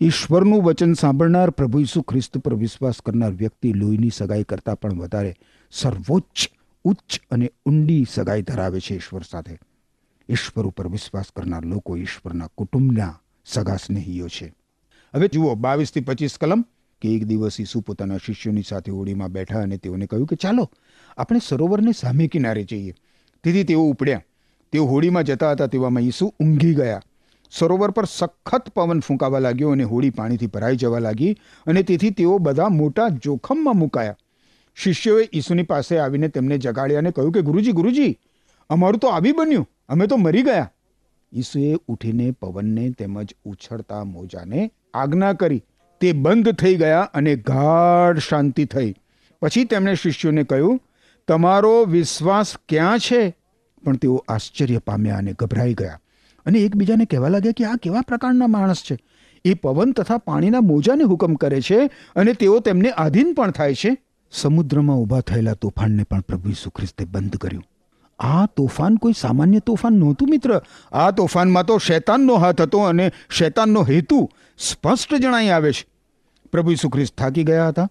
ઈશ્વરનું 0.00 0.62
વચન 0.62 0.92
સાંભળનાર 0.92 1.50
પ્રભુ 1.50 1.80
ઈસુ 1.80 2.02
ખ્રિસ્ત 2.02 2.38
પર 2.38 2.54
વિશ્વાસ 2.54 2.94
કરનાર 3.06 3.32
વ્યક્તિ 3.32 3.72
લોહીની 3.72 4.10
સગાઈ 4.10 4.44
કરતાં 4.44 4.80
પણ 4.80 4.94
વધારે 4.94 5.34
સર્વોચ્ચ, 5.70 6.48
ઉચ્ચ 6.84 7.20
અને 7.30 7.52
ઊંડી 7.66 8.06
સગાઈ 8.10 8.42
ધરાવે 8.42 8.80
છે 8.80 8.94
ઈશ્વર 8.94 9.20
સાથે. 9.30 9.58
ઈશ્વર 10.28 10.66
ઉપર 10.66 10.88
વિશ્વાસ 10.88 11.24
કરનાર 11.36 11.64
લોકો 11.64 11.96
ઈશ્વરના 11.96 12.46
કુટુંબના 12.46 13.20
સગા 13.44 13.76
સ્નેહીઓ 13.76 14.28
છે. 14.28 14.54
હવે 15.14 15.28
જુઓ, 15.28 15.54
બાવીસથી 15.54 16.00
પચીસ 16.00 16.38
કલમ 16.40 16.64
કે 17.00 17.08
એક 17.08 17.24
દિવસ 17.24 17.60
ઈસુ 17.60 17.80
પોતાના 17.80 18.16
શિષ્યોની 18.16 18.62
સાથે 18.62 18.92
હોડીમાં 18.92 19.28
બેઠા 19.28 19.60
અને 19.60 19.76
તેઓને 19.76 20.06
કહ્યું 20.06 20.26
કે 20.26 20.36
ચાલો, 20.36 20.70
આપણે 21.16 21.40
સરોવરને 21.46 21.92
સામે 21.92 22.26
કિનારે 22.26 22.64
જઈએ. 22.64 22.94
તેથી 23.44 23.64
તેઓ 23.64 23.82
ઉપડ્યા. 23.82 24.22
તેઓ 24.72 24.84
હોડીમાં 24.84 25.24
જતા 25.24 25.50
હતા 25.50 25.66
તેવામાં 25.66 26.02
ઈસુ 26.02 26.34
ઊંઘી 26.40 26.74
ગયા. 26.74 27.02
સરોવર 27.50 27.90
પર 27.90 28.04
સખત 28.04 28.68
પવન 28.68 29.00
ફૂંકાવા 29.00 29.38
લાગ્યો 29.38 29.70
અને 29.70 29.84
હોડી 29.84 30.10
પાણીથી 30.10 30.46
ભરાઈ 30.46 30.76
જવા 30.76 30.98
લાગી 30.98 31.36
અને 31.66 31.82
તેથી 31.82 32.10
તેઓ 32.10 32.38
બધા 32.38 32.68
મોટા 32.68 33.08
જોખમમાં 33.08 33.76
મુકાયા. 33.76 34.16
શિષ્યોએ 34.74 35.28
ઈસુની 35.32 35.62
પાસે 35.62 35.98
આવીને 35.98 36.28
તેમને 36.28 36.58
જગાડ્યા 36.58 36.98
અને 36.98 37.10
કહ્યું 37.10 37.32
કે, 37.32 37.40
ગુરુજી 37.40 37.72
ગુરુજી, 37.72 38.18
અમારું 38.70 39.00
તો 39.00 39.08
આવી 39.08 39.32
બન્યું. 39.32 39.70
અમે 39.88 40.06
તો 40.06 40.16
મરી 40.16 40.42
ગયા. 40.42 40.70
ઈસુએ 41.34 41.74
ઉઠીને 41.88 42.30
પવનને 42.30 42.90
તેમજ 42.90 43.34
ઉછળતા 43.44 44.04
મોજાને 44.04 44.70
આજ્ઞા 44.94 45.32
કરી. 45.32 45.62
તે 46.00 46.12
બંધ 46.12 46.52
થઈ 46.52 46.76
ગયા 46.76 47.00
અને 47.00 47.36
ગાઢ 47.36 48.18
શાંતિ 48.18 48.64
થઈ. 48.64 48.94
પછી 49.42 49.64
તેમણે 49.64 49.94
શિષ્યોને 49.94 50.44
કહ્યું, 50.44 50.80
તમારો 51.28 51.84
વિશ્વાસ 51.84 52.56
ક્યાં 52.68 52.98
છે? 52.98 53.36
પણ 53.84 53.96
તેઓ 53.96 54.24
આશ્ચર્ય 54.28 54.78
પામ્યા 54.78 55.16
અને 55.16 55.34
ગભરાઈ 55.38 55.74
ગયા. 55.74 56.00
અને 56.46 56.58
એકબીજાને 56.58 57.04
કહેવા 57.04 57.28
લાગ્યા 57.28 57.52
કે 57.52 57.64
આ 57.64 57.74
કેવા 57.74 58.00
પ્રકારના 58.00 58.46
માણસ 58.46 58.76
છે? 58.76 58.98
એ 59.44 59.54
પવન 59.54 59.92
તથા 59.92 60.18
પાણીના 60.18 60.60
મોજાને 60.60 61.04
હુકમ 61.04 61.34
કરે 61.34 61.60
છે 61.60 61.90
અને 62.16 62.32
તેઓ 62.32 62.60
તેમને 62.60 62.90
આધીન 62.90 63.34
પણ 63.34 63.50
થાય 63.50 63.74
છે. 63.74 63.96
સમુદ્રમાં 64.32 64.96
ઊભા 64.96 65.20
થયેલા 65.20 65.52
તોફાનને 65.52 66.02
પણ 66.02 66.20
પ્રભુ 66.20 66.50
ઈસુ 66.50 66.70
ખ્રિસ્તે 66.70 67.04
બંધ 67.04 67.36
કર્યું. 67.36 67.64
આ 68.18 68.46
તોફાન 68.46 68.94
કોઈ 68.94 69.12
સામાન્ય 69.20 69.58
તોફાન 69.58 69.92
નહોતું, 69.92 70.28
મિત્ર. 70.28 70.62
આ 70.92 71.10
તોફાનમાં 71.10 71.64
તો 71.64 71.78
શૈતાનનો 71.78 72.34
હાથ 72.34 72.60
હતો 72.60 72.78
અને 72.78 73.12
શૈતાનનો 73.30 73.82
હેતુ 73.82 74.30
સ્પષ્ટ 74.58 75.14
જણાઈ 75.14 75.48
આવે 75.48 75.72
છે. 75.72 75.86
પ્રભુ 76.52 76.70
ઈસુ 76.70 76.88
થાકી 77.18 77.44
ગયા 77.44 77.68
હતા. 77.68 77.88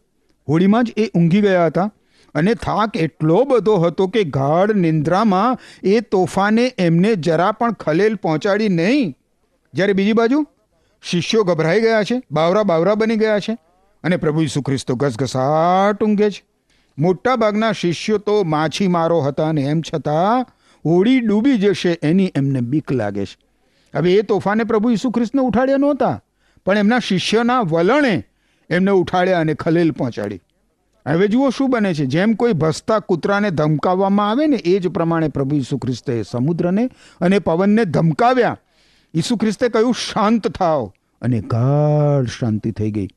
હોળીમાં 0.49 0.83
જ 0.83 0.93
એ 0.97 1.07
ઊંઘી 1.07 1.41
ગયા 1.41 1.65
હતા. 1.65 1.91
અને 2.35 2.53
થાક 2.53 2.97
એટલો 2.97 3.43
બધો 3.43 3.75
હતો 3.75 4.07
કે 4.07 4.23
ગાઢ 4.23 4.71
નિંદ્રામાં 4.71 5.57
એ 5.83 5.99
તોફાને 5.99 6.73
એમને 6.77 7.15
જરા 7.15 7.51
પણ 7.51 7.73
ખલેલ 7.73 8.15
પહોંચાડી 8.15 8.69
નહીં. 8.69 9.15
જ્યારે 9.73 9.93
બીજી 9.93 10.13
બાજુ 10.13 10.47
શિષ્યો 11.03 11.43
ગભરાઈ 11.43 11.81
ગયા 11.81 12.03
છે, 12.03 12.21
બાવરા 12.31 12.63
બાવરા 12.63 12.95
બની 12.95 13.15
ગયા 13.15 13.39
છે 13.39 13.57
અને 14.03 14.17
પ્રભુ 14.17 14.41
ઈસુ 14.41 14.61
ખ્રિસ્ત 14.61 14.91
ઘસઘસાટ 14.91 16.03
ઊંઘે 16.03 16.29
છે. 16.29 16.52
મોટા 16.97 17.35
ભાગના 17.35 17.71
શિષ્યો 17.71 18.17
તો 18.17 18.43
માછીમારો 18.43 19.21
હતા 19.21 19.49
અને 19.49 19.61
એમ 19.61 19.81
છતાં 19.81 20.45
હોડી 20.85 21.19
ડૂબી 21.19 21.57
જશે 21.57 21.99
એની 22.03 22.31
એમને 22.35 22.61
બીક 22.61 22.91
લાગે 22.91 23.25
છે. 23.25 23.37
હવે 23.93 24.13
એ 24.13 24.21
તોફાને 24.21 24.63
પ્રભુ 24.63 24.89
ઈસુ 24.89 25.11
ખ્રિસ્તને 25.11 25.41
ઉઠાડ્યા 25.41 25.77
નહોતા, 25.77 26.21
પણ 26.65 26.77
એમના 26.77 26.99
શિષ્યના 26.99 27.59
વલણે 27.61 28.15
એમને 28.69 28.91
ઉઠાડ્યા 28.91 29.39
અને 29.39 29.53
ખલેલ 29.53 29.91
પહોંચાડી. 29.91 30.41
હવે 31.05 31.27
જુઓ 31.27 31.49
શું 31.49 31.69
બને 31.69 31.93
છે. 31.93 32.05
જેમ 32.05 32.33
કોઈ 32.33 32.53
ભસતા 32.53 32.99
કૂતરાને 32.99 33.49
ધમકાવવામાં 33.51 34.29
આવે 34.29 34.47
ને 34.47 34.55
એ 34.55 34.79
જ 34.79 34.87
પ્રમાણે 34.87 35.27
પ્રભુ 35.27 35.55
ઈસુ 35.55 35.77
ખ્રિસ્તે 35.77 36.23
સમુદ્રને 36.31 36.85
અને 37.21 37.39
પવનને 37.39 37.85
ધમકાવ્યા. 37.85 38.57
ઈસુ 39.13 39.37
ખ્રિસ્તે 39.37 39.69
કહ્યું, 39.69 39.93
શાંત 39.93 40.47
થાઓ. 40.47 40.93
અને 41.21 41.39
ગાઢ 41.41 42.27
શાંતિ 42.27 42.71
થઈ 42.71 42.91
ગઈ. 42.91 43.07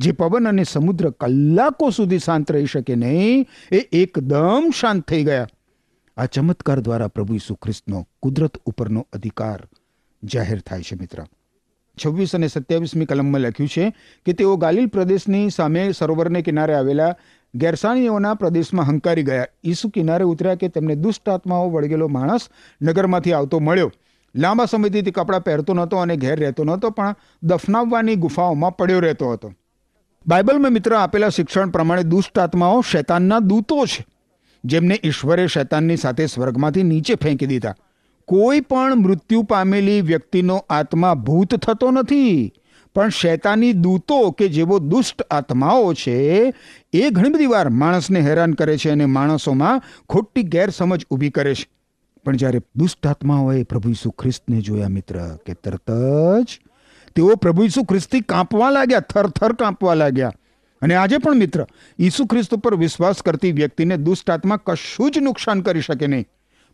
જે 0.00 0.12
પવન 0.12 0.48
અને 0.48 0.64
સમુદ્ર 0.64 1.10
કલાકો 1.10 1.90
સુધી 1.90 2.18
શાંત 2.18 2.52
રહી 2.52 2.66
શકે 2.66 2.94
નહીં, 2.94 3.46
એ 3.72 3.78
એકદમ 3.92 4.70
શાંત 4.80 5.04
થઈ 5.08 5.24
ગયા. 5.24 5.48
આ 6.16 6.26
ચમત્કાર 6.26 6.80
દ્વારા 6.80 7.08
પ્રભુ 7.08 7.34
ઈસુ 7.34 7.54
ખ્રિસ્તનો 7.54 8.06
કુદરત 8.22 8.56
ઉપરનો 8.66 9.06
અધિકાર 9.12 9.60
જાહેર 10.22 10.60
થાય 10.60 10.82
છે 10.82 10.96
મિત્ર. 10.96 11.24
છવ્વીસ 11.98 12.34
અને 12.34 12.48
સત્યાવીસમી 12.48 13.04
કલમમાં 13.04 13.40
લખ્યું 13.40 13.68
છે 13.68 13.92
કે 14.26 14.32
તેઓ 14.32 14.56
ગાલિલ 14.56 14.86
પ્રદેશની 14.86 15.50
સામે 15.50 15.92
સરોવરને 15.92 16.42
કિનારે 16.42 16.74
આવેલા 16.74 17.14
ગેરસાણીઓના 17.54 18.34
પ્રદેશમાં 18.34 18.86
હંકારી 18.86 19.22
ગયા. 19.22 19.46
ઈસુ 19.64 19.88
કિનારે 19.88 20.24
ઉતર્યા 20.24 20.54
કે 20.54 20.68
તેમને 20.68 20.94
દુષ્ટ 20.94 21.28
આત્માઓ 21.28 21.70
વળગેલો 21.70 22.08
માણસ 22.08 22.48
નગરમાંથી 22.82 23.32
આવતો 23.32 23.58
મળ્યો. 23.58 23.92
લાંબા 24.34 24.64
સમયથી 24.64 25.02
તે 25.02 25.10
કપડાં 25.10 25.44
પહેરતો 25.44 25.74
નહોતો 25.74 25.96
અને 25.96 26.16
ઘેર 26.16 26.38
રહેતો 26.38 26.64
નહોતો, 26.64 26.90
પણ 26.90 27.14
દફનાવવાની 27.42 28.16
ગુફાઓમાં 28.16 28.76
પડ્યો 28.76 29.00
રહેતો 29.00 29.32
હતો. 29.32 29.52
બાઇબલમાં 30.26 30.72
મિત્ર 30.72 30.94
આપેલા 30.94 31.28
શિક્ષણ 31.28 31.70
પ્રમાણે 31.70 32.02
દુષ્ટ 32.02 32.38
આત્માઓ 32.38 32.80
શૈતાનના 32.80 33.38
દૂતો 33.38 33.86
છે, 33.86 34.06
જેમને 34.64 35.00
ઈશ્વરે 35.04 35.46
શૈતાનની 35.46 35.96
સાથે 35.96 36.26
સ્વર્ગમાંથી 36.26 36.82
નીચે 36.82 37.14
ફેંકી 37.14 37.46
દીધા. 37.46 37.74
કોઈ 38.28 38.60
પણ 38.60 38.94
મૃત્યુ 38.94 39.42
પામેલી 39.42 40.00
વ્યક્તિનો 40.00 40.64
આત્મા 40.70 41.14
ભૂત 41.14 41.54
થતો 41.54 41.90
નથી, 41.90 42.52
પણ 42.94 43.08
શૈતાની 43.08 43.72
દૂતો 43.72 44.30
કે 44.30 44.48
જેવો 44.48 44.78
દુષ્ટ 44.78 45.22
આત્માઓ 45.22 45.92
છે, 45.94 46.54
એ 46.92 47.10
ઘણી 47.10 47.28
બધી 47.28 47.46
વાર 47.46 47.68
માણસને 47.68 48.20
હેરાન 48.20 48.52
કરે 48.52 48.76
છે 48.76 48.90
અને 48.90 49.06
માણસોમાં 49.06 49.82
ખોટી 50.08 50.42
ગેરસમજ 50.42 51.04
ઊભી 51.10 51.30
કરે 51.30 51.54
છે. 51.54 51.68
પણ 52.24 52.36
જ્યારે 52.36 52.60
દુષ્ટ 52.76 53.06
આત્માઓએ 53.06 53.62
પ્રભુ 53.62 53.90
ઈસુ 53.90 54.10
ખ્રિસ્તને 54.10 54.60
જોયા 54.60 54.88
મિત્ર, 54.88 55.38
કે 55.46 55.54
તરત 55.54 55.90
જ 56.42 56.60
તેઓ 57.14 57.34
પ્રભુ 57.34 57.64
ઈસુ 57.64 57.82
ખ્રિસ્તી 57.82 58.20
કાંપવા 58.20 58.70
લાગ્યા, 58.70 59.00
થરથર 59.00 59.52
કાંપવા 59.52 59.94
લાગ્યા. 59.94 60.32
અને 60.82 60.94
આજે 60.94 61.18
પણ 61.18 61.36
મિત્ર, 61.36 61.66
ઈસુ 61.98 62.26
ખ્રિસ્ત 62.26 62.54
ઉપર 62.54 62.74
વિશ્વાસ 62.74 63.22
કરતી 63.22 63.52
વ્યક્તિને 63.52 63.96
દુષ્ટ 63.96 64.30
આત્મા 64.30 64.56
કશું 64.56 65.10
જ 65.10 65.18
નુકસાન 65.18 65.60
કરી 65.60 65.80
શકે 65.80 66.06
નહીં. 66.06 66.24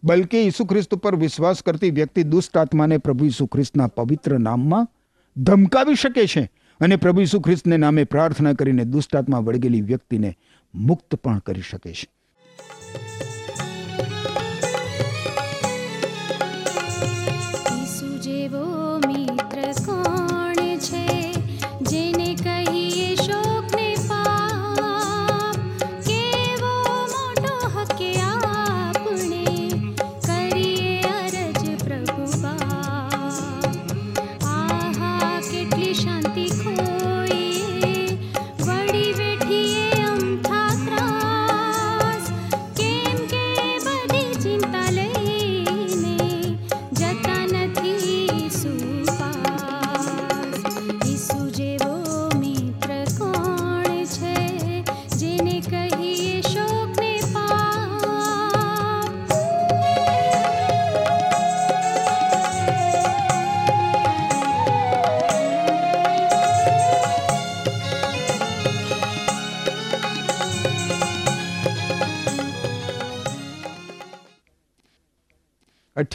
બલકે 0.04 0.42
ઈસુ 0.42 0.64
ખ્રિસ્ત 0.64 0.94
ઉપર 0.94 1.16
વિશ્વાસ 1.16 1.62
કરતી 1.62 1.90
વ્યક્તિ 1.90 2.22
દુષ્ટ 2.22 2.56
આત્માને 2.56 2.98
પ્રભુ 2.98 3.24
ઈસુ 3.24 3.46
ખ્રિસ્તના 3.46 3.86
પવિત્ર 3.86 4.38
નામમાં 4.38 4.88
ધમકાવી 5.36 5.94
શકે 5.94 6.26
છે. 6.26 6.50
અને 6.80 6.96
પ્રભુ 6.96 7.20
ઈસુ 7.20 7.40
ખ્રિસ્તને 7.40 7.76
નામે 7.76 8.04
પ્રાર્થના 8.04 8.52
કરીને 8.52 8.84
દુષ્ટ 8.84 9.16
આત્મા 9.16 9.38
વળગેલી 9.38 9.80
વ્યક્તિને 9.80 10.36
મુક્ત 10.74 11.14
પણ 11.14 11.38
કરી 11.38 11.60
શકે 11.60 11.92
છે. 11.92 12.08
જેવો 18.22 18.98
મિત્ર 18.98 19.72
કોણ? 19.72 20.25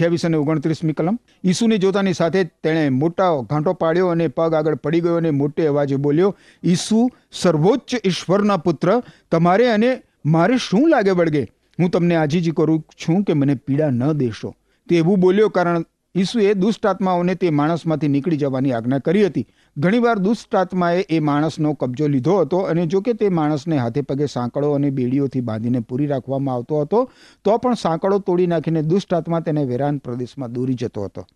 અઠ્યાવીસ 0.02 0.26
અને 0.26 0.38
ઓગણત્રીસમી 0.38 0.94
કલમ. 0.94 1.20
ઈસુને 1.44 1.78
જોતાની 1.78 2.14
સાથે 2.14 2.44
તેણે 2.44 2.90
મોટા 2.90 3.30
ઘાંટો 3.50 3.74
પાડ્યો 3.74 4.08
અને 4.08 4.28
પગ 4.28 4.54
આગળ 4.54 4.76
પડી 4.76 5.02
ગયો 5.02 5.16
અને 5.16 5.30
મોટે 5.30 5.68
અવાજે 5.68 5.96
બોલ્યો, 5.96 6.36
ઈસુ, 6.64 7.12
સર્વોચ્ચ 7.32 7.96
ઈશ્વરના 8.06 8.58
પુત્ર, 8.58 9.02
તમારે 9.32 9.72
અને 9.72 10.02
મારે 10.26 10.58
શું 10.58 10.90
લાગે 10.90 11.12
વળગે? 11.12 11.48
હું 11.80 11.90
તમને 11.90 12.16
આજીજી 12.16 12.52
કરું 12.52 12.80
છું 12.80 13.24
કે 13.24 13.34
મને 13.34 13.56
પીડા 13.56 13.90
ન 13.90 14.12
દેશો. 14.12 14.56
તે 14.90 14.98
એવું 14.98 15.20
બોલ્યો 15.20 15.50
કારણ 15.50 15.84
ઈસુએ 16.16 16.54
દુષ્ટ 16.54 16.86
આત્માઓને 16.86 17.36
તે 17.36 17.50
માણસમાંથી 17.50 18.08
નીકળી 18.08 18.38
જવાની 18.38 18.72
આજ્ઞા 18.72 19.00
કરી 19.00 19.26
હતી. 19.26 19.48
ઘણીવાર 19.78 20.20
દુષ્ટ 20.20 20.56
આત્માએ 20.56 21.06
એ 21.10 21.20
માણસનો 21.20 21.74
કબજો 21.74 22.08
લીધો 22.08 22.38
હતો 22.38 22.58
અને 22.58 22.86
જો 22.86 23.02
કે 23.02 23.14
તે 23.14 23.30
માણસને 23.30 23.78
હાથે 23.78 24.02
પગે 24.02 24.26
સાંકળો 24.26 24.72
અને 24.72 24.90
બેડીઓથી 24.90 25.42
બાંધીને 25.42 25.80
પૂરી 25.80 26.08
રાખવામાં 26.08 26.56
આવતો 26.56 26.82
હતો, 26.82 27.12
તો 27.44 27.58
પણ 27.58 27.74
સાંકળો 27.74 28.20
તોડી 28.20 28.48
નાખીને 28.48 28.82
દુષ્ટ 28.82 29.14
આત્મા 29.14 29.40
તેને 29.40 29.64
વેરાન 29.64 29.98
પ્રદેશમાં 29.98 30.52
દોરી 30.52 30.74
જતો 30.74 31.04
હતો. 31.04 31.28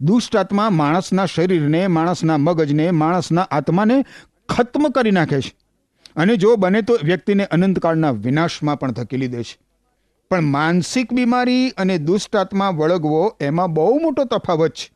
દુષ્ટ 0.00 0.36
આત્મા 0.36 0.70
માણસના 0.70 1.26
શરીરને, 1.26 1.86
માણસના 1.86 2.36
મગજને, 2.36 2.90
માણસના 2.90 3.42
આત્માને 3.42 4.04
ખત્મ 4.48 4.88
કરી 4.88 5.10
નાખે 5.10 5.40
છે. 5.40 5.56
અને 6.16 6.36
જો 6.36 6.56
બને 6.56 6.82
તો 6.82 6.98
વ્યક્તિને 7.04 7.44
અનંતકાળના 7.44 8.10
વિનાશમાં 8.10 8.78
પણ 8.78 8.92
ધકેલી 8.92 9.26
દે 9.26 9.42
છે. 9.42 9.58
પણ 10.30 10.40
માનસિક 10.40 11.12
બીમારી 11.12 11.70
અને 11.70 11.98
દુષ્ટ 11.98 12.36
આત્મા 12.36 12.70
વળગવો 12.70 13.36
એમાં 13.40 13.72
બહુ 13.72 13.98
મોટો 13.98 14.24
તફાવત 14.24 14.70
છે. 14.70 14.92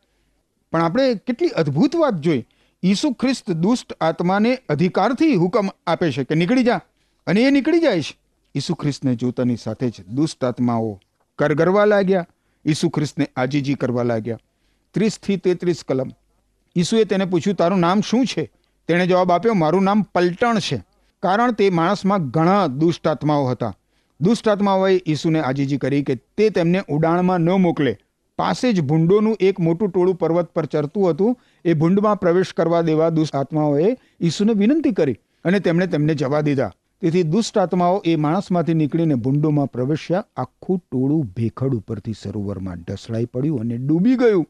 પણ 0.73 0.83
આપણે 0.83 1.15
કેટલી 1.15 1.49
અદ્ભુત 1.49 1.97
વાત 1.97 2.15
જોઈ. 2.15 2.45
ઈસુ 2.83 3.13
ખ્રિસ્ત 3.13 3.51
દુષ્ટ 3.51 3.93
આત્માને 4.01 4.59
અધિકારથી 4.69 5.35
હુકમ 5.35 5.69
આપે 5.87 6.13
છે 6.13 6.25
કે 6.25 6.35
નીકળી 6.35 6.65
જા. 6.65 6.81
અને 7.27 7.41
એ 7.41 7.51
નીકળી 7.51 7.81
જાય 7.81 8.03
છે. 8.03 8.19
ઈસુ 8.55 8.75
ખ્રિસ્તને 8.75 9.15
જોતાની 9.15 9.57
સાથે 9.57 9.91
જ 9.91 10.07
દુષ્ટ 10.09 10.45
આત્માઓ 10.45 11.01
કરગરવા 11.39 11.85
લાગ્યા. 11.85 12.27
ઈસુ 12.67 12.89
ખ્રિસ્તને 12.89 13.29
આજીજી 13.37 13.75
કરવા 13.75 14.03
લાગ્યા. 14.03 14.39
ત્રીસથી 14.95 15.37
તેત્રીસ 15.37 15.85
કલમ. 15.89 16.11
ઈસુએ 16.77 17.05
તેને 17.05 17.25
પૂછ્યું, 17.25 17.57
તારું 17.57 17.79
નામ 17.79 18.01
શું 18.01 18.27
છે? 18.27 18.51
તેણે 18.89 19.07
જવાબ 19.07 19.33
આપ્યો, 19.33 19.55
મારું 19.55 19.83
નામ 19.83 20.03
પલટણ 20.03 20.59
છે, 20.59 20.85
કારણ 21.23 21.53
તે 21.53 21.71
માણસમાં 21.71 22.31
ઘણા 22.31 22.67
દુષ્ટ 22.67 23.09
આત્માઓ 23.09 23.47
હતા. 23.47 23.77
દુષ્ટ 24.21 24.49
આત્માઓએ 24.49 25.03
ઈસુને 25.07 25.41
આજીજી 25.41 25.77
કરી 25.77 26.03
કે 26.03 26.15
તે 26.15 26.51
તેમને 26.51 26.83
ઉડાણમાં 26.89 27.41
ન 27.41 27.51
મોકલે. 27.51 27.99
પાસે 28.39 28.73
જ 28.73 28.81
ભૂંડોનું 28.81 29.37
એક 29.41 29.61
મોટું 29.61 29.91
ટોળું 29.91 30.15
પર્વત 30.15 30.49
પર 30.49 30.67
ચરતું 30.67 31.11
હતું. 31.11 31.39
એ 31.65 31.75
ભૂંડમાં 31.75 32.21
પ્રવેશ 32.21 32.53
કરવા 32.53 32.81
દેવા 32.81 33.09
દુષ્ટ 33.09 33.37
આત્માઓએ 33.37 33.97
ઈસુને 34.21 34.53
વિનંતી 34.53 34.93
કરી 34.93 35.19
અને 35.45 35.61
તેમણે 35.61 35.87
તેમને 35.87 36.15
જવા 36.15 36.41
દીધા. 36.41 36.73
તેથી 37.03 37.23
દુષ્ટ 37.23 37.59
આત્માઓ 37.59 38.03
એ 38.05 38.17
માણસમાંથી 38.17 38.75
નીકળીને 38.75 39.15
ભૂંડોમાં 39.15 39.67
પ્રવેશ્યા. 39.67 40.25
આખું 40.37 40.79
ટોળું 40.79 41.25
ભેખડ 41.25 41.75
ઉપરથી 41.75 42.15
સરોવરમાં 42.23 42.77
ઢસડાઈ 42.77 43.25
પડ્યું 43.25 43.61
અને 43.61 43.77
ડૂબી 43.77 44.17
ગયું. 44.17 44.47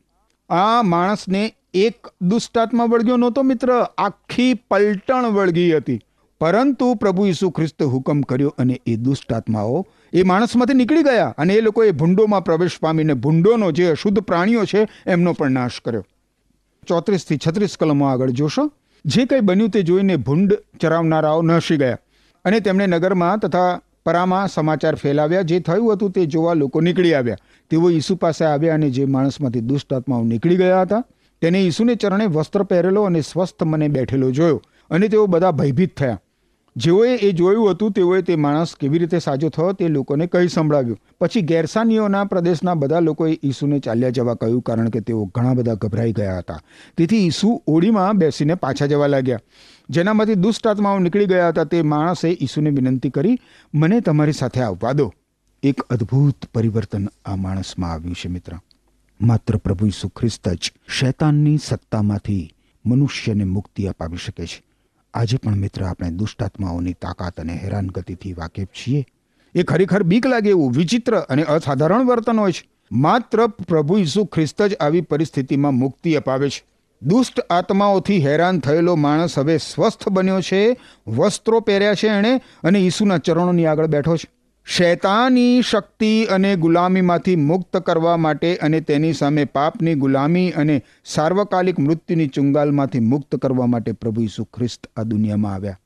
આ 0.51 0.83
માણસને 0.83 1.55
એક 1.75 2.07
દુષ્ટાત્મા 2.23 2.85
વળગ્યો 2.85 3.17
નહોતો 3.17 3.43
મિત્ર. 3.43 3.87
આખી 3.99 4.55
પલટણ 4.55 5.25
વળગી 5.25 5.77
હતી. 5.77 6.01
પરંતુ 6.41 6.95
પ્રભુ 6.95 7.27
ઈસુ 7.27 7.51
ખ્રિસ્ત 7.51 7.83
હુકમ 7.83 8.21
કર્યો 8.21 8.55
અને 8.59 8.81
એ 8.87 8.97
દુષ્ટાત્માઓ 8.97 9.87
એ 10.13 10.23
માણસમાંથી 10.23 10.75
નીકળી 10.75 11.03
ગયા 11.03 11.35
અને 11.39 11.55
એ 11.55 11.61
લોકોએ 11.61 11.91
ભૂંડોમાં 11.91 12.45
પ્રવેશ 12.45 12.79
પામીને 12.81 13.15
ભૂંડોનો 13.15 13.73
જે 13.73 13.91
અશુદ્ધ 13.91 14.21
પ્રાણીઓ 14.21 14.65
છે 14.65 14.89
એમનો 15.07 15.33
પણ 15.33 15.51
નાશ 15.51 15.81
કર્યો. 15.81 16.05
ચોત્રીસથી 16.91 17.39
છત્રીસ 17.47 17.77
કલમો 17.81 18.07
આગળ 18.07 18.31
જોશો. 18.31 18.73
જે 19.05 19.25
કંઈ 19.25 19.41
બન્યું 19.41 19.71
તે 19.71 19.83
જોઈને 19.83 20.17
ભૂંડ 20.17 20.55
ચરાવનારાઓ 20.81 21.43
નસી 21.43 21.77
ગયા. 21.77 21.99
અને 22.45 22.61
તેમણે 22.61 22.87
નગરમાં 22.87 23.39
તથા 23.39 23.81
પરામાં 24.07 24.49
સમાચાર 24.49 24.95
ફેલાવ્યા. 24.95 25.43
જે 25.43 25.61
થયું 25.61 25.93
હતું 25.93 26.11
તે 26.11 26.27
જોવા 26.27 26.55
લોકો 26.55 26.81
નીકળી 26.81 27.15
આવ્યા. 27.15 27.37
તેઓ 27.71 27.91
ઈસુ 27.91 28.15
પાસે 28.15 28.45
આવ્યા 28.45 28.75
અને 28.75 28.91
જે 28.91 29.05
માણસમાંથી 29.05 29.61
દુષ્ટ 29.61 29.93
આત્માઓ 29.93 30.25
નીકળી 30.25 30.57
ગયા 30.57 30.83
હતા, 30.83 31.05
તેને 31.41 31.63
ઈસુને 31.63 31.95
ચરણે 31.95 32.27
વસ્ત્ર 32.27 32.63
પહેરેલો 32.63 33.03
અને 33.03 33.21
સ્વસ્થ 33.21 33.63
મને 33.63 33.89
બેઠેલો 33.89 34.31
જોયો. 34.31 34.63
અને 34.91 35.09
તેઓ 35.09 35.27
બધા 35.27 35.51
ભયભીત 35.51 35.97
થયા. 35.97 36.21
જેઓએ 36.77 37.17
એ 37.17 37.33
જોયું 37.33 37.71
હતું, 37.71 37.93
તેઓએ 37.93 38.23
તે 38.23 38.37
માણસ 38.37 38.77
કેવી 38.81 38.99
રીતે 38.99 39.19
સાજો 39.19 39.49
થયો 39.49 39.73
તે 39.73 39.89
લોકોને 39.89 40.27
કહી 40.27 40.49
સંભળાવ્યું. 40.49 40.99
પછી 41.21 41.41
ગેરસાનીઓના 41.41 42.25
પ્રદેશના 42.25 42.75
બધા 42.75 43.01
લોકોએ 43.01 43.39
ઈસુને 43.45 43.79
ચાલ્યા 43.79 44.11
જવા 44.11 44.35
કહ્યું 44.35 44.63
કારણ 44.63 44.89
કે 44.89 45.01
તેઓ 45.01 45.25
ઘણા 45.25 45.55
બધા 45.55 45.75
ગભરાઈ 45.75 46.13
ગયા 46.13 46.39
હતા. 46.39 46.61
તેથી 46.97 47.27
ઈસુ 47.27 47.63
ઓડીમાં 47.67 48.17
બેસીને 48.17 48.55
પાછા 48.55 48.87
જવા 48.87 49.07
લાગ્યા. 49.07 49.41
જેનામાંથી 49.91 50.35
દુષ્ટ 50.35 50.67
આત્માઓ 50.67 50.99
નીકળી 50.99 51.27
ગયા 51.27 51.49
હતા 51.49 51.65
તે 51.65 51.83
માણસે 51.83 52.39
ઈસુને 52.41 52.71
વિનંતી 52.71 53.11
કરી, 53.11 53.39
મને 53.75 54.01
તમારી 54.01 54.33
સાથે 54.33 54.61
આવવા 54.61 54.93
દો. 54.93 55.13
એક 55.63 55.81
અદ્ભુત 55.81 56.47
પરિવર્તન 56.55 57.09
આ 57.25 57.37
માણસમાં 57.37 57.93
આવ્યું 57.93 58.15
છે 58.15 58.29
મિત્ર. 58.29 58.53
માત્ર 59.21 59.57
પ્રભુ 59.57 59.87
ઈસુ 59.87 60.09
ખ્રિસ્ત 60.09 60.49
જ 60.49 60.73
શૈતાનની 60.89 61.59
સત્તામાંથી 61.65 62.55
મનુષ્યને 62.87 63.45
મુક્તિ 63.45 63.87
અપાવી 63.87 64.17
શકે 64.17 64.47
છે. 64.47 64.70
આજે 65.15 65.37
પણ 65.37 65.55
મિત્ર 65.55 65.85
આપણે 65.85 66.11
દુષ્ટાત્માઓની 66.11 66.93
તાકાત 66.93 67.41
અને 67.41 67.57
હેરાનગતિથી 67.57 68.33
વાકેફ 68.33 68.69
છીએ. 68.69 69.07
એ 69.55 69.63
ખરેખર 69.63 70.03
બીક 70.03 70.27
લાગે 70.27 70.49
એવું 70.49 70.73
વિચિત્ર 70.73 71.17
અને 71.17 71.43
અસાધારણ 71.43 72.05
વર્તન 72.05 72.39
હોય 72.39 72.53
છે. 72.53 72.69
માત્ર 72.93 73.47
પ્રભુ 73.47 73.99
ઈસુ 73.99 74.25
ખ્રિસ્ત 74.25 74.63
જ 74.63 74.75
આવી 74.75 75.01
પરિસ્થિતિમાં 75.01 75.75
મુક્તિ 75.75 76.15
અપાવે 76.15 76.51
છે. 76.51 76.65
દુષ્ટ 77.03 77.41
આત્માઓથી 77.41 78.27
હેરાન 78.27 78.61
થયેલો 78.61 78.97
માણસ 78.97 79.39
હવે 79.39 79.59
સ્વસ્થ 79.59 80.09
બન્યો 80.09 80.41
છે, 80.41 80.77
વસ્ત્રો 81.07 81.61
પહેર્યા 81.61 81.95
છે 81.95 82.09
એણે 82.09 82.41
અને 82.63 82.79
ઈસુના 82.79 83.19
ચરણોની 83.19 83.67
આગળ 83.67 83.87
બેઠો 83.87 84.17
છે. 84.17 84.40
શૈતાની 84.67 85.63
શક્તિ 85.63 86.25
અને 86.25 86.57
ગુલામીમાંથી 86.57 87.37
મુક્ત 87.37 87.77
કરવા 87.77 88.17
માટે 88.17 88.57
અને 88.57 88.81
તેની 88.81 89.13
સામે 89.13 89.45
પાપની 89.45 89.95
ગુલામી 89.95 90.51
અને 90.51 90.85
સાર્વકાલિક 91.05 91.79
મૃત્યુની 91.79 92.27
ચુંગાલમાંથી 92.27 93.01
મુક્ત 93.01 93.37
કરવા 93.37 93.67
માટે 93.67 93.93
પ્રભુ 93.93 94.23
ઈસુ 94.23 94.45
ખ્રિસ્ત 94.45 94.87
આ 94.97 95.03
દુનિયામાં 95.03 95.55
આવ્યા. 95.55 95.79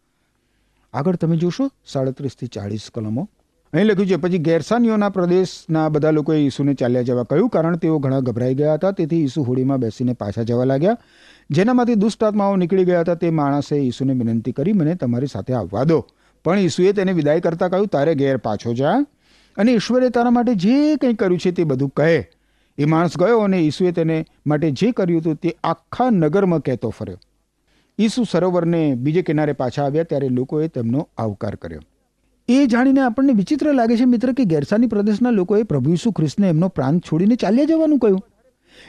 આગળ 0.92 1.16
તમે 1.16 1.36
જોશો 1.36 1.70
સાડત્રીસથી 1.86 2.46
ચાળીસ 2.46 2.90
કલમો. 2.94 3.28
અહીં 3.72 3.86
લખ્યું 3.86 4.08
છે, 4.08 4.16
પછી 4.16 4.38
ગેરસાનીઓના 4.38 5.08
પ્રદેશના 5.08 5.88
બધા 5.88 6.10
લોકોએ 6.10 6.38
ઈસુને 6.38 6.74
ચાલ્યા 6.74 7.02
જવા 7.02 7.22
કહ્યું, 7.22 7.48
કારણ 7.48 7.76
તેઓ 7.76 7.98
ઘણા 7.98 8.20
ગભરાઈ 8.20 8.54
ગયા 8.54 8.74
હતા, 8.74 8.90
તેથી 8.90 9.22
ઈસુ 9.24 9.42
હોડીમાં 9.42 9.78
બેસીને 9.78 10.12
પાછા 10.12 10.42
જવા 10.42 10.64
લાગ્યા. 10.64 10.96
જેનામાંથી 11.50 11.94
દુષ્ટ 11.94 12.24
આત્માઓ 12.24 12.56
નીકળી 12.56 12.84
ગયા 12.84 13.00
હતા, 13.00 13.14
તે 13.14 13.30
માણસે 13.30 13.76
ઈસુને 13.76 14.12
વિનંતી 14.12 14.52
કરી, 14.52 14.72
મને 14.72 14.94
તમારી 14.94 15.26
સાથે 15.26 15.54
આવવા 15.54 15.84
દો. 15.84 16.06
પણ 16.44 16.58
ઈસુએ 16.58 16.92
તેને 16.92 17.12
વિદાય 17.12 17.40
કરતાં 17.40 17.70
કહ્યું, 17.70 17.86
તારે 17.86 18.14
ઘેર 18.14 18.36
પાછો 18.36 18.74
જા 18.74 18.96
અને 19.56 19.72
ઈશ્વરે 19.72 20.08
તારા 20.08 20.30
માટે 20.30 20.54
જે 20.54 20.96
કંઈ 20.96 21.14
કર્યું 21.14 21.38
છે 21.38 21.50
તે 21.50 21.64
બધું 21.64 21.88
કહે. 21.88 22.30
એ 22.78 22.84
માણસ 22.84 23.18
ગયો 23.18 23.38
અને 23.38 23.58
ઈસુએ 23.58 23.92
તેને 23.92 24.26
માટે 24.46 24.70
જે 24.70 24.92
કર્યું 24.92 25.20
હતું 25.20 25.36
તે 25.36 25.56
આખા 25.64 26.10
નગરમાં 26.10 26.60
કહેતો 26.60 26.90
ફર્યો. 26.90 27.18
ઈસુ 27.98 28.24
સરોવરને 28.30 28.94
બીજે 28.94 29.22
કિનારે 29.22 29.52
પાછા 29.52 29.84
આવ્યા 29.84 30.02
ત્યારે 30.02 30.28
લોકોએ 30.28 30.68
તેમનો 30.68 31.08
આવકાર 31.18 31.54
કર્યો. 31.54 31.80
એ 32.48 32.66
જાણીને 32.66 33.00
આપણને 33.00 33.32
વિચિત્ર 33.32 33.72
લાગે 33.72 33.96
છે 33.96 34.04
મિત્ર 34.04 34.32
કે 34.32 34.44
ગેરસાની 34.44 34.86
પ્રદેશના 34.86 35.30
લોકોએ 35.30 35.62
પ્રભુ 35.62 35.90
ઈસુ 35.90 36.12
ખ્રિસ્તને 36.12 36.48
એમનો 36.48 36.68
પ્રાંત 36.68 37.04
છોડીને 37.04 37.34
ચાલ્યા 37.34 37.64
જવાનું 37.64 37.98
કહ્યું. 37.98 38.24